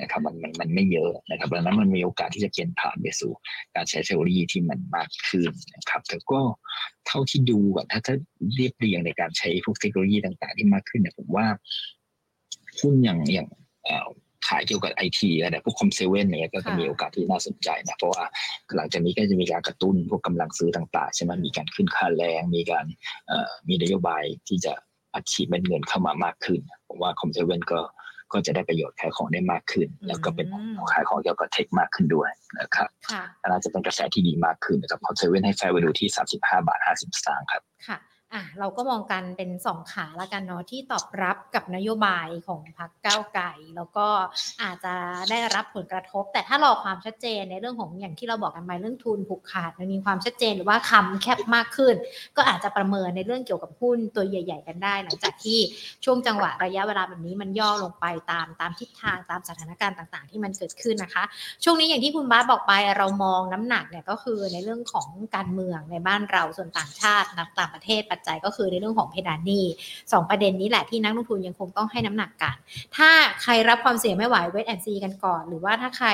[0.00, 3.32] นะครับมันมันมันไม่เยอะนะครับดังนั้นมันมีโอกาสที่จะเปลี่ยนผ่านไปสู่
[3.74, 6.40] การใช้เทคโนโลยีที่มันมากขึ้นนะครับแต่ก็
[7.06, 8.14] เท่าที่ดูอะถ้าถ้า
[8.54, 11.46] เรียบเรียงในการใช้พวกเทคโนโลยีต่าง ๆ ที่มากขึ้นเนี่ยผมว่า
[12.80, 13.48] หุ้นอย่างอย่าง
[14.48, 18.24] ขายเกี่ยวกับไอทีอะไรพวกคอมเซเว่นเนี่ยก็จะมีโอกาสที่น่าสนใจนะ เพราะว่า
[18.76, 22.84] หลังจากนี้ก็จะมีการกระตุ้นพวกกำลังซื้อต่างๆใช่ไหมมีการขึ้นค่าแรง มีการ
[23.68, 24.72] มีนโยบายที่จะ
[25.14, 27.80] อัดฉีดเงินเข้ามามากขึ้นผมว่า COM7 ก็
[28.32, 30.46] ก็จะได้ประโยชน์ขายของได้มากขึ้น แล้วก็เป็น
[30.92, 32.30] ขายของเกี่ยวกับ tech มากขึ้นด้วย
[32.60, 32.88] นะครับ
[33.48, 36.08] น่าจะเป็นกระแสที่ดีมากขึ้นนะครับ COM7 ให้ fair value ที่
[36.38, 37.98] 35 บาท 50สตางค์ครับค่ะ
[38.34, 44.06] อะเราก็มองกันเป็นสองขาละกันเนาะที่ตอบรับกับนโยบายของพรรคก้าวไกลแล้วก็
[44.62, 44.94] อาจจะ
[45.30, 51.94] ได้รับผลกระทบ แต่ถ้ารอความชัดเจนในเรื่องของอย่างที่เราบอกกันไปเรื่องทุนผูกขาดมันมีความชัดเจนหรือว่าคำแคบมากขึ้น
[52.36, 55.58] ก็อาจจะประเมินในเรื่องเกี่ยวกับหุ้นตัวใหญ่ ๆ กันได้ หลังจากที่
[56.04, 61.24] ช่วงจังหวะระยะเวลาแบบนี้มันย่อลงไปตามตามทิศทางตามสถานการณ์ต่าง ๆ ที่มันเกิดขึ้นนะคะ
[61.64, 69.64] ช่วงนี้อย่างที่คุณบ้าบอกไปเรามองน้ำหนักเนี่ยก็คือในเรื่องของการเมืองในบ้านเราส่วนต่างชาติต่างประเทศจจัยก็คือในเรื่องของเพดานหนี้
[70.12, 72.56] สองประเด็นนี้แหละที่นักลงทุนยังคงต้องให้น้ำหนักกัน
[72.96, 73.10] ถ้า
[73.42, 76.08] ใครรับความเสี่ยงไม่ไหวเวทแอนซีกันก่อน หรือว่าถ้าใคร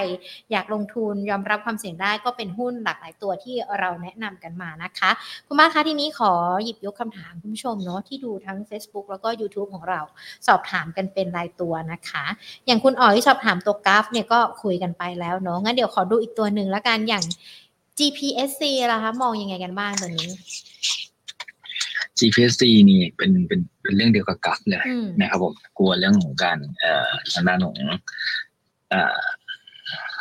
[0.52, 5.10] อยากลงทุนยอมรับความเสี่ยงได้ก็เป็นหุ้นหลากหลายตัวที่เราแนะนำกันมานะคะ
[5.46, 6.32] คุณมาคะทีนี้ขอ
[6.64, 10.00] หยิบยกคำถามคุณผู้ชมเนาะที่ดูทั้ง Facebook แล้วก็ YouTube ของเรา
[10.46, 12.24] สอบถามกันเป็นรายตัวนะคะ
[12.66, 17.24] อย่างคุณอ๋อยสอบถามตัวกราฟเนี่ยก็คุยกันไปแล้วเนาะงั้นเดี๋ยวขอดูอีกตัวหนึ่งแล้วกันอย่าง
[17.98, 20.30] GPSC ล่ะคะ มองยังไงกันบ้างตัวนี้
[22.18, 27.76] GPSC นี่เป็นเป็นเป็นเรื่องเดียวกับกัฟเลยอืมนะครับผมกลัวเรื่องของการเอ่อทางด้านของ
[28.90, 29.20] เอ่อ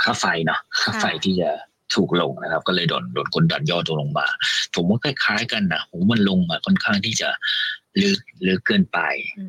[0.04, 1.50] ค่าไฟเนาะค่าไฟที่จะ
[1.96, 4.28] ถูกลงนะครับ ก็เลยโดนโดนกดดันย่อตัวลงมา
[4.76, 7.30] ผมว่าคล้ายๆกันนะผมว่ามันลงมาค่อนข้างที่จะ
[8.02, 9.00] ลึกลึกเกินไป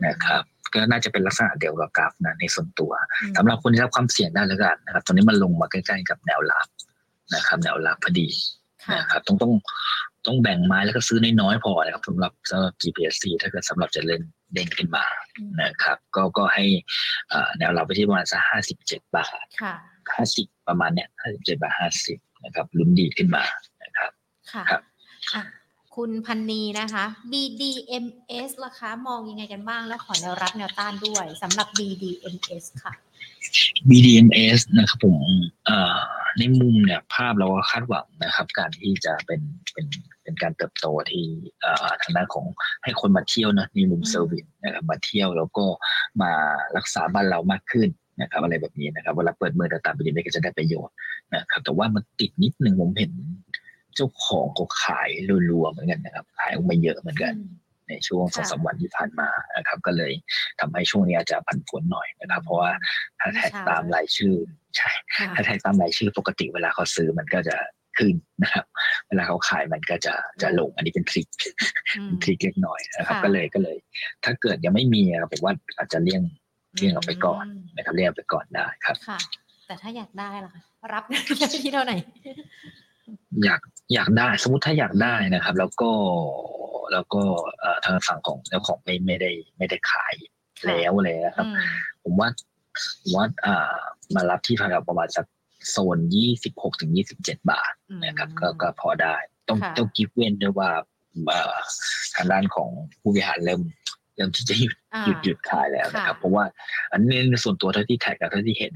[0.06, 0.42] นะครับ
[0.74, 6.66] ก็น่าจะเป็นลักษณะเดียวกับกราฟนะในส่วนตัวอืมสำหรับคนที่รับความเสี่ยงได้แล้วกันนะครับตอนนี้มันลงมาใกล้ ๆ กับแนวรับ
[7.34, 8.28] นะครับ แนวรับพอดี
[8.84, 9.52] ค่ะนะครับต้องต้อง
[10.28, 14.22] ต้องแบ่งไม้แล้วก็ซื้อน้อยๆพอนะครับสำหรับสำหรับ GPSC ถ้าเกิดสำหรับจะเล่น
[14.54, 15.04] เด้งขึ้นมา
[15.36, 16.64] อืมนะครับ ก็ก็ให้
[17.32, 19.74] อ่าแนวเราไปที่ประมาณสักห้าสิบเจ็ดบาทค่ะ
[20.14, 23.42] ห้าสิบประมาณเนี้ยห้าสิบเจ็ดบาทห้าสิบนะครับลุ้นดีขึ้นมา
[23.82, 24.10] นะครับ
[24.52, 24.82] ค่ะครับ
[25.34, 25.42] อะ
[25.96, 32.92] คุณพันนีนะคะ BDMs ราคามองยังไงกันบ้าง แล้วขอแนวรับแนวต้านด้วยสำหรับ BDMs ค่ะ
[33.88, 35.16] BDMs นะครับผม
[35.66, 35.96] เอ่อ
[36.38, 39.40] ในมุมเนี่ยภาพเราก็คาดหวังนะครับ การที่จะเป็น
[39.72, 39.86] เป็น
[40.22, 41.24] เป็นการเติบโตที่
[41.62, 42.46] เอ่อทางด้านของ
[42.84, 45.64] ให้คนมาเที่ยวนะในมุมอืม service นะครับมาเที่ยวแล้วก็
[46.22, 46.32] มา
[46.76, 47.88] รักษาบ้านเรามากขึ้น
[48.20, 50.94] นะครับอะไรแบบนี้นะครับเวลาเปิดเมืองต่างๆ BDMs ก็จะได้ประโยชน์
[51.34, 53.12] นะครับแต่ว่ามันติดนิดนึงผมเห็น
[53.94, 55.10] เจ้าของเขาขาย
[55.50, 60.12] รัวๆเหมือนกันนะครับ ขายออกมาเยอะเหมือนกันอืม ในช่วงสองสามวันที่ผ่านมานะครับ ก็เลย
[60.60, 62.70] ทำให้ช่วงนี้อาจจะผันผวนหน่อยนะครับ เพราะว่า
[63.20, 64.34] ถ้าแท็กตามรายชื่อ
[64.76, 67.56] ใช่ค่ะถ้าแท็กตามรายชื่อปกติเวลาเขาซื้อมันก็จะ
[67.98, 68.64] ขึ้นนะครับ
[69.08, 71.26] เวลาเขาขายมันก็จะจะลงอันนี้เป็นทริค
[71.98, 73.76] อืมทริคเล็กน้อยนะครับค่ะก็เลยก็เลย
[74.24, 76.22] ถ้าเกิดยังไม่มีอะผมว่าอาจจะเลี่ยง
[76.76, 79.18] เลี่ยงออกไปก่อนมนะครับเลี่ยงออกไปก่อนได้ครับค่ะ
[79.66, 81.18] แต่ถ้าอยากได้ล่ะคะรับได้
[81.64, 81.96] ที่เท่าไหร่
[83.44, 83.60] อยาก
[83.94, 85.90] อยากได้สมมติถ้าอยากได้นะครับ แล้วก็
[86.92, 87.22] แล้วก็
[87.60, 90.14] เอ่อทางฝั่งของเจ้าของไม่ไม่ได้ไม่ได้ขาย
[90.66, 91.56] แล้วเลยนะครับอืม
[92.02, 92.28] ผมว่า
[93.00, 93.76] ผมว่าอ่า
[94.14, 95.26] มารับที่แถวๆประมาณสัก
[95.70, 97.72] โซนยี่สิบหกถึงยี่สิบเจ็ดบาท
[98.06, 99.16] นะครับก็ก็พอได้
[99.48, 100.70] ต้องค่ะต้อง given ด้วยว่า
[101.28, 101.56] เอ่อ
[102.16, 102.68] ทางด้านของ
[103.00, 103.62] ผู้บริหารเริ่ม
[104.16, 106.44] เริ่มที่จะหยุดอ่าหยุดหยุดขายแล้วนะครับค่ะเพราะว่า
[106.92, 108.74] อันนี้ในส่วนตัวเท่าที่ track กับเท่าที่เห็น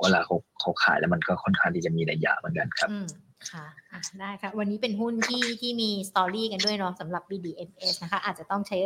[0.00, 3.06] เวลาเขาเขาขายแล้วมันก็ค่อนข้างที่จะมีระยะเหมือนกันครับอืม
[3.50, 8.76] ค่ะอะได้ค่ะ วันนี้เป็นหุ้นที่ที่มี story กันด้วยเนาะสำหรับ BDMS นะคะ อาจจะต้องใช้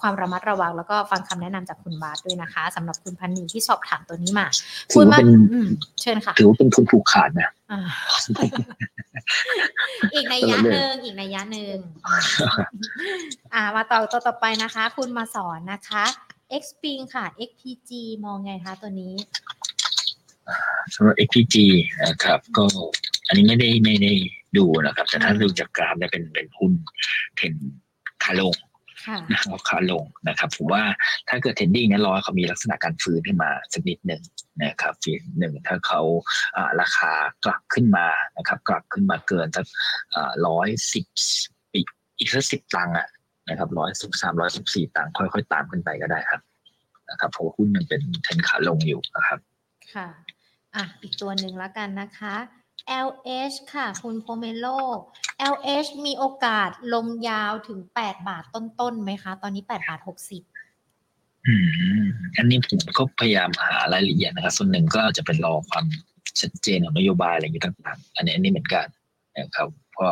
[0.00, 4.46] ความระมัดระวัง แล้วก็ฟังคำแนะนำจากคุณบาสด้วยนะคะสำหรับคุณพันนีที่สอบถามตัวนี้มา
[4.92, 5.68] ถืคุอณว่ามาเป็นอืม
[6.00, 7.80] เชิญค่ะถือว่าเป็นทุนผูกขาดนะอ่า
[10.14, 11.76] อีกในยยะหนึ่งอีกในยยะหนึ่ง
[13.54, 16.04] อ่ามาต่อตัวต่อไปนะคะ คุณมาสอนนะคะ
[16.62, 17.90] Xping ค่ะ XPG
[18.24, 19.14] มองไงคะตัวนี้
[20.94, 21.54] สำหรับ XPG
[22.04, 22.64] นะครับ ก็
[23.26, 24.12] อันนี้ไม่ได้ไม่ได้
[24.56, 26.72] ดูนะครับ แต่ถ้าดูจากกราฟเนี่ยเป็นเป็นหุ้น
[27.36, 27.54] เทรน
[28.24, 28.54] ขาลง
[29.06, 30.82] ค่ะนะครับขาลงนะครับ ผมว่า
[31.28, 34.22] ถ้าเกิด trading เนี่ยรอให้เขามีลักษณะการฟื้นขึ้นมาสักนิดหนึ่ง
[34.64, 36.00] นะครับฟีหนึ่งถ้าเขา
[36.56, 37.12] อ่าราคา
[37.44, 39.66] กลับขึ้นมานะครับ กลับขึ้นมาเกินสัก
[40.46, 41.04] ร้อยสิบ
[41.74, 41.86] อีก
[42.18, 43.08] อีกสักสิบตังค์อะ
[43.48, 46.40] นะครับร้อยสิบสามร้อยสิบสี่ตังค์ค่อยๆ ตามขึ้นไปก็ได้ครับ
[47.10, 49.38] นะครับเพราะว่าหุ้นมันเป็นเทรนด์ขาลงอยู่นะครับ
[49.94, 50.08] ค่ะ
[50.76, 52.34] อะ อีกตัวหนึ่งแล้วกันนะคะ
[53.06, 54.66] LH ค่ะ คุณโพเมโล
[55.52, 61.54] LH มีโอกาสลงยาวถึง 8 บาทต้นๆไหมคะ ตอนนี้ 8 บาท 60 อื
[62.02, 65.84] ม อันนี้ผมก็พยายามหารายละเอียดนะครับ ส่วนหนึ่งก็อาจจะเป็นรอความ
[66.40, 68.86] ชัดเจนของนโยบายอะไรอย่างนี้ต่างๆ อันนี้อันนี้เหมือนกัน
[69.38, 70.08] นะครับพอ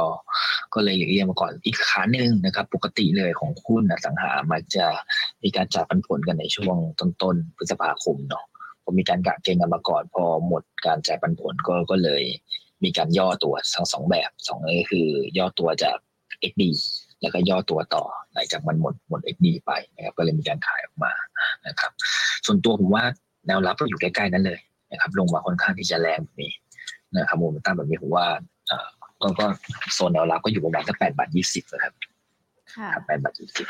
[0.74, 4.86] ก็เลยหลีกเลี่ยงมาก่อนอีกขาหนึ่งนะครับ ปกติเลยของหุ้นอสังหามักจะ
[5.42, 8.44] มีการจ่ายปันผลกันในช่วงต้นๆพฤษภาคมเนาะ
[8.82, 12.22] พอมีการกะเกณฑ์กันมาก่อน พอหมดการจ่ายปันผลก็ก็เลย
[12.84, 15.06] มีการย่อตัวทั้งสองแบบสองเลยคือ
[15.38, 15.96] ย่อตัวจาก
[16.50, 16.62] XD
[17.20, 18.04] แล้วก็ย่อตัวต่อ
[18.34, 21.12] หลังจากมันหมดหมด XD ไปนะครับก็เลยมีการขายออกมา
[21.66, 21.92] นะครับ
[22.46, 23.04] ส่วนตัวผมว่า
[23.46, 24.60] แนวรับก็อยู่ใกล้ๆนั้นเลย
[24.92, 26.52] นะครับ ลงมาค่อนข้างที่จะแรงแบบนี้
[27.16, 28.26] นะครับโมเมนตัมแบบนี้ผมว่า
[28.68, 28.88] เอ่อ
[29.22, 29.46] ก็ก็
[29.94, 31.92] โซนแนวรับก็อยู่ประมาณสักแปดบาทยี่สิบนะครับ
[32.74, 33.66] ค่ะแปดบาทยี่สิบ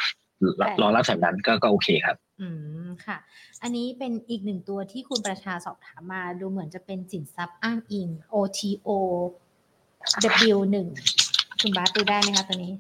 [0.83, 2.49] รอรับแถวนั้นก็ก็โอเคครับ อื
[2.87, 3.17] มค่ะ
[3.63, 8.89] อันนี้เป็นอีกหนึ่งตัวที่คุณประชาสอบถามมาดูเหมือนจะเป็นสินทรัพย์อ้างอิง OTO
[10.53, 10.77] W1
[11.61, 12.73] คุณบาสดูได้ไหมคะตัวนี้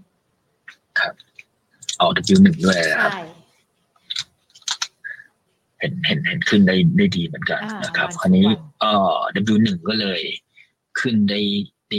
[1.98, 3.20] เอา W หนึ่งด้วยนะครับใช่
[5.78, 9.16] เห็นเห็นเห็นขึ้นได้ได้ดีเหมือนกันอ่านนะครับวันคราวนี้วันเอ่อ
[9.54, 10.20] W หนึ่งก็เลย
[11.00, 11.40] ขึ้นได้
[11.90, 11.98] ได้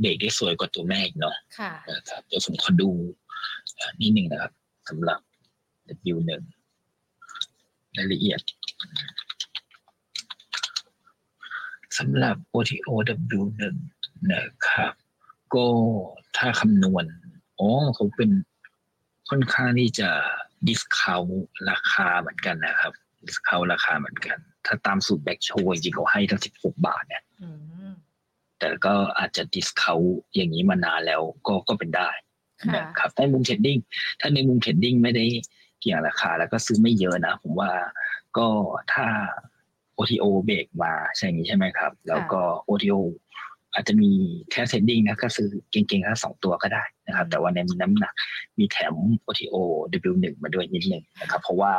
[0.00, 2.88] เบรกได้สวยกว่าตัวแม่อีกเนาะค่ะนะครับเดี๋ยวผมขอดู
[4.00, 4.52] นิดหนึ่งนะครับ
[4.88, 5.20] สำหรับ
[6.14, 6.42] W1
[7.96, 8.40] รายละเอียด
[11.98, 12.88] สำหรับ OTO
[13.38, 13.74] W1
[14.32, 14.92] นะครับ
[15.54, 15.66] ก็
[16.36, 17.04] ถ้าคำนวณ
[17.58, 18.30] อ๋อเขาเป็น
[19.28, 20.10] ค่อนข้างที่จะ
[20.68, 21.22] discount
[21.70, 22.92] ราคาเหมือนกันนะครับ
[23.26, 27.48] discount ราคาเหมือนกัน ถ้าตามสูตร Black-Scholes จริงๆเขาให้ทั้ง16บาทเนี่ยอื
[27.90, 27.92] ม
[28.58, 29.98] แต่ก็อาจจะ discount
[30.34, 32.27] อย่างนี้มานานแล้วก็ก็เป็นได้ค่ะ
[32.74, 33.78] นะครับในมุม trading
[34.20, 35.24] ถ้าในมุม trading ไม่ได้
[35.80, 37.70] เกี่ยงราคา แล้วก็ซื้อไม่เยอะนะ ผมว่า
[38.36, 38.46] ก็
[38.92, 39.06] ถ้า
[39.98, 42.98] OTO เบรกมาใช่อย่างนี้ใช่ไหมครับ แล้วก็ OTO
[43.74, 44.10] อาจจะมี
[44.50, 48.12] แค่เทรดดิ้งนะก็ซื้อเก่งๆแค่สองตัวก็ได้นะครับ แต่ว่าในน้ำหนัก
[48.58, 48.94] มีแถม
[49.26, 49.56] OTO
[50.10, 51.72] W1 มาด้วยนิดนึงนะครับ เพราะว่า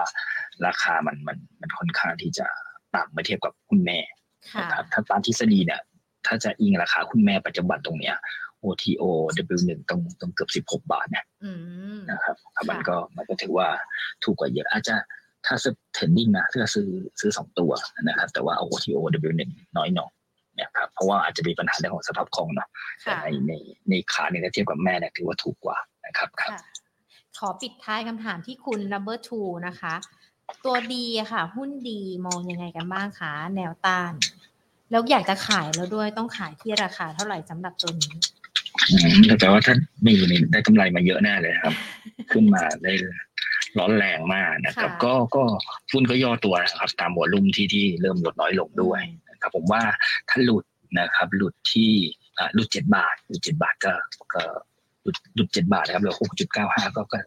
[0.65, 2.47] ราคามันมันมันค่อนข้างที่จะ
[2.95, 3.99] ต่ำเมื่อเทียบกับคุณแม่
[4.53, 5.81] ค่ะนะครับถ้าตามทฤษฎีเนี่ย
[6.25, 8.15] ถ้าจะอิงราคาคุณแม่ปัจจุบันตรงเนี้ย
[8.65, 9.03] OTO
[9.57, 11.51] W1 ต้องต้องเกือบ16บาทเนี่ยอื
[11.97, 13.67] มนะครับค่ะมันก็มันก็ถือว่า
[14.23, 14.95] ถูกกว่าเยอะอาจจะ
[15.45, 16.87] ถ้าซื้อเทรนดิ้งนะถ้าซื้อ
[17.19, 17.71] ซื้อสองตัว
[18.03, 18.99] นะครับ แต่ว่าเอา OTO
[19.29, 20.11] W1 น้อยหน่อย
[20.61, 22.69] นะครับเพราะว่าอาจจะมีปัญหาเรื่องของสภาพคล่องเนาะ
[23.03, 23.53] แต่ค่ะในใน
[23.89, 26.61] ในขาเนี่ยถ้าเทียบกับแม่เนี่ยถือว่าถูกกว่านะครับครับค่ะ
[27.37, 29.93] ขอปิดท้ายคำถามที่คุณ number two นะคะ
[30.65, 34.11] ตัวดีอะค่ะ หุ้นดีมองยังไงกันบ้างคะแนวต้าน
[34.91, 38.13] แล้วอยากจะขายแล้วด้วยต้องขายที่ราคาเท่าไหร่สำหรับตัวนี้
[38.91, 39.75] อืมแต่ว่าถ้า
[40.05, 41.73] มีนี่ได้กำไรมาเยอะแน่เลยครับ
[42.31, 42.93] ขึ้นมาได้
[43.77, 45.43] ร้อนแรงมากนะครับค่ะก็ก็
[45.91, 49.81] หุ้นก็ย่อตัวนะครับตามหัวลุ่มที่ที่เริ่มลดน้อยลงด้วยนะครับผมว่า
[50.29, 50.63] ถ้าหลุด
[50.99, 51.91] นะครับ หลุดที่
[52.37, 53.93] อ่าหลุดเจ็ดบาทหลุดเจ็ดบาทก็
[54.33, 54.43] ก็
[55.03, 57.19] หลุดหลุดเจ็ดบาทนะครับเหลือหกจุดเก้าห้าก็ก็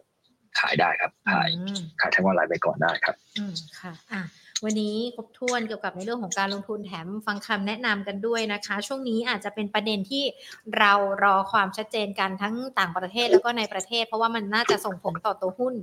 [0.59, 4.21] ขายได้ครับขายอืมขายทั้งวันไลน์ไปก่อนได้ครับ อืมค่ะ อะ
[4.65, 10.23] วันนี้ครบถ้วนเกี่ยวกับในเรื่องของการลงทุนแถมฟังคำแนะนำกันด้วยนะคะ ช่วงนี้อาจจะเป็นประเด็นที่
[10.77, 10.93] เรา
[11.23, 15.73] รอความชัดเจนกันทั้งต่างประเทศแล้วก็ในประเทศ เพราะว่ามันน่าจะส่งผลต่อตัวหุ้น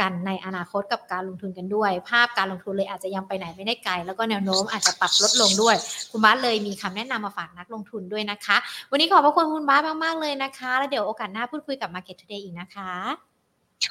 [0.00, 5.76] กันในอนาคตกับการลงทุนกันด้วย ภาพการลงทุนเลยอาจจะยังไปไหนไม่ได้ไกล แล้วก็แนวโน้มอาจจะปรับลดลงด้วย
[6.10, 8.56] คุณบ้านเลยมีคำแนะนำมาฝากนักลงทุนด้วยนะคะ
[8.90, 13.27] วันนี้ขอบพระคุณคุณบ้านมากๆเลยนะคะ แล้วเดี๋ยวโอกาสหน้าพูดคุยกับ Market Today อีกนะคะ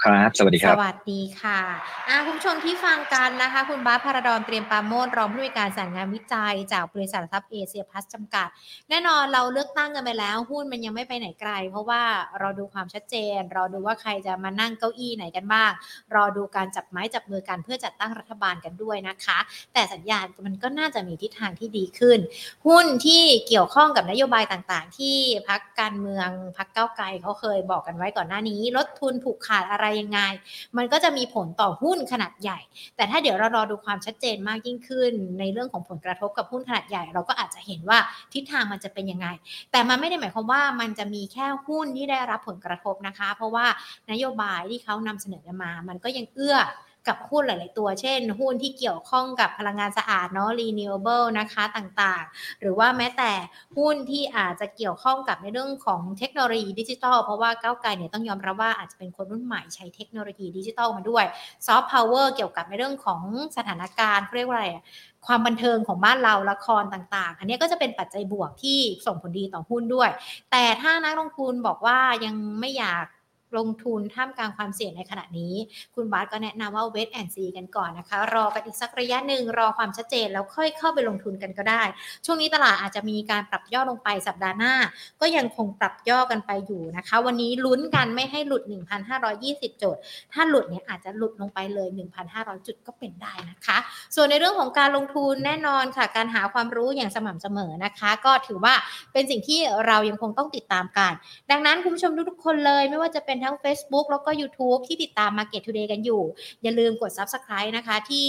[0.03, 1.61] ครับ สวัสดีครับ สวัสดีค่ะ
[2.09, 8.47] อะคุณผู้ชมที่ฟังกันนะคะ คุณบาสพาราดอนเตรียมปาโมดรองผู้บริการสายงานวิจัย จากบริษัททรัพย์เอเชียพัสจำกัด
[8.89, 12.03] แน่นอนเราเลือกตั้งกันไปแล้ว หุ้นมันยังไม่ไปไหนไกล เพราะว่า
[12.39, 15.71] เราดูความชัดเจน เราดูว่าใครจะมานั่งเก้าอี้ไหนกันบ้าง
[16.15, 19.37] รอดูการจับไม้จับมือกันเพื่อจัดตั้งรัฐบาลกันด้วยนะคะ
[19.73, 22.19] แต่สัญญาณมันก็น่าจะมีทิศทางที่ดีขึ้น
[22.67, 25.17] หุ้นที่เกี่ยวข้องกับนโยบายต่างๆ ที่
[25.47, 30.19] พักการเมืองพักเก้าไกลเขาเคยบอกกันไว้ก่อนหน้านี้ ลดทุนผูกขาดอะไรยังไง
[30.77, 32.59] มันก็จะมีผลต่อหุ้นขนาดใหญ่
[32.95, 37.99] แต่ถ้าเดี๋ยวเรารอดูความชัดเจนมากยิ่งขึ้น ในเรื่องของผลกระทบกับหุ้นขนาดใหญ่ เราก็อาจจะเห็นว่า
[38.33, 39.27] ทิศทางมันจะเป็นยังไง
[39.71, 43.65] แต่มันไม่ได้หมายความว่ามันจะมีแค่หุ้นที่ได้รับผลกระทบนะคะ เพราะว่า
[44.11, 46.57] นโยบายที่เขานำเสนอมา มันก็ยังเอื้อ
[47.07, 53.31] กับหุ้นหลาย ๆ ตัว เช่น หุ้นที่เกี่ยวข้องกับพลังงานสะอาดเนาะ renewable นะคะต่างๆ หรือว่าแม้แต่
[53.77, 61.25] หุ้นที่อาจจะเกี่ยวข้องกับในเรื่องของเทคโนโลยีดิจิทัล เพราะว่าก้าวไกลเนี่ยต้องยอมรับว่าอาจจะเป็นคนรุ่นใหม่ใช้เทคโนโลยีดิจิทัลมาด้วย
[61.65, 63.21] ซอฟต์พาวเวอร์เกี่ยวกับในเรื่องของ
[63.57, 64.83] สถานการณ์เรียกว่าอะไรอะ
[65.25, 70.09] ความบันเทิงของบ้านเราละครต่างๆ อันนี้ก็จะเป็นปัจจัยบวกที่ส่งผลดีต่อหุ้นด้วย
[70.51, 73.05] แต่ถ้านักลงทุนบอกว่ายังไม่อยาก
[73.57, 75.53] ลงทุนท่ามกลางความเสี่ยงในขณะนี้
[75.95, 81.83] คุณบาสก็แนะนำว่า wait and see กันก่อนนะคะ รอกันอีกสักระยะหนึ่งรอความชัดเจนแล้วค่อยเข้าไปลงทุนกันก็ได้
[82.25, 84.73] ช่วงนี้ตลาดอาจจะมีการปรับย่อลงไปสัปดาห์หน้า
[85.21, 88.63] ก็ยังคงปรับย่อกันไปอยู่นะคะ วันนี้ลุ้นกันไม่ให้หลุด
[89.21, 89.95] 1,520 จุด
[90.33, 91.87] ถ้าหลุดเนี่ยอาจจะหลุดลงไปเลย
[92.27, 93.77] 1,500 จุดก็เป็นได้นะคะ
[94.15, 98.73] ส่วนในเรื่องของการลงทุนแน่นอนค่ะ การหาความรู้อย่างสม่ำเสมอนะคะ ก็ถือว่า
[99.13, 101.13] เป็นสิ่งที่เรายังคงต้องติดตามกัน
[101.51, 106.21] ดังนั้นคุณผู้ชมทุกๆคนเลยไม่ว่าจะเป็นทั้ง Facebook แล้วก็ YouTube ที่ติดตาม Market Today กันอยู่
[106.63, 108.27] อย่าลืมกด Subscribe นะคะที่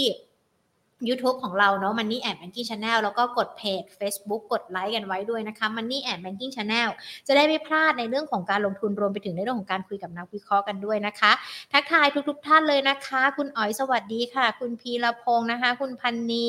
[1.07, 6.89] YouTube ของเราเนาะ Money and Banking Channel แล้วก็กดเพจ Facebook กดไลค์กันไว้ด้วยนะคะ Money and Banking Channel
[7.27, 11.31] จะได้ไม่พลาดในเรื่องของการลงทุนรวมไปถึงในเรื่องของการคุยกับนักวิเคราะห์กันด้วยนะคะ
[11.73, 16.47] ทักทายทุกๆทท่านเลยนะคะ คุณอ๋อยสวัสดีค่ะ คุณพีรพงศ์นะคะ คุณพันนี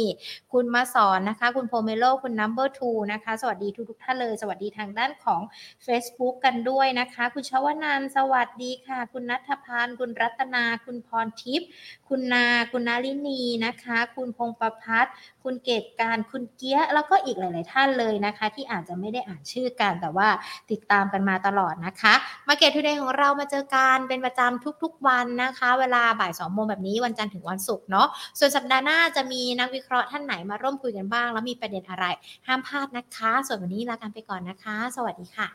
[0.53, 5.41] คุณมาสอนนะคะ คุณโพเมโลคุณ number two นะคะ สวัสดีทุกๆท่านเลย สวัสดีทางด้านของ
[5.87, 11.69] Facebook กันด้วยนะคะ คุณชวนันสวัสดีค่ะ คุณนัทพันคุณรัตนา คุณพรทิพย์
[12.09, 15.13] คุณนา คุณนาลินีนะคะ คุณงประพัฒน์
[15.43, 20.29] คุณเกตการคุณเกี้ย แล้วก็อีกหลาย ๆ ท่านเลยนะคะ ที่อาจจะไม่ได้อ่านชื่อกันแต่ว่า
[20.71, 22.15] ติดตามกันมาตลอดนะคะ
[22.49, 32.05] มาเก็ตทูเดย์ของเรามาเจอกันเป็นประจำทุก ๆ วันนะคะ เวลาบ่าย2โมงแบบนี้วันจันทร์ถึงวันศุกร์เนาะส่วนสัปดาห์หน้าจะมีนักวิเคราะห์ท่านไหนมาร่วมคุยกันบ้าง แล้วมีประเด็นอะไร
[32.47, 35.49] ห้ามพลาดนะคะ ส่วนวันนี้ลากันไปก่อนนะคะ สวัสดีค่ะ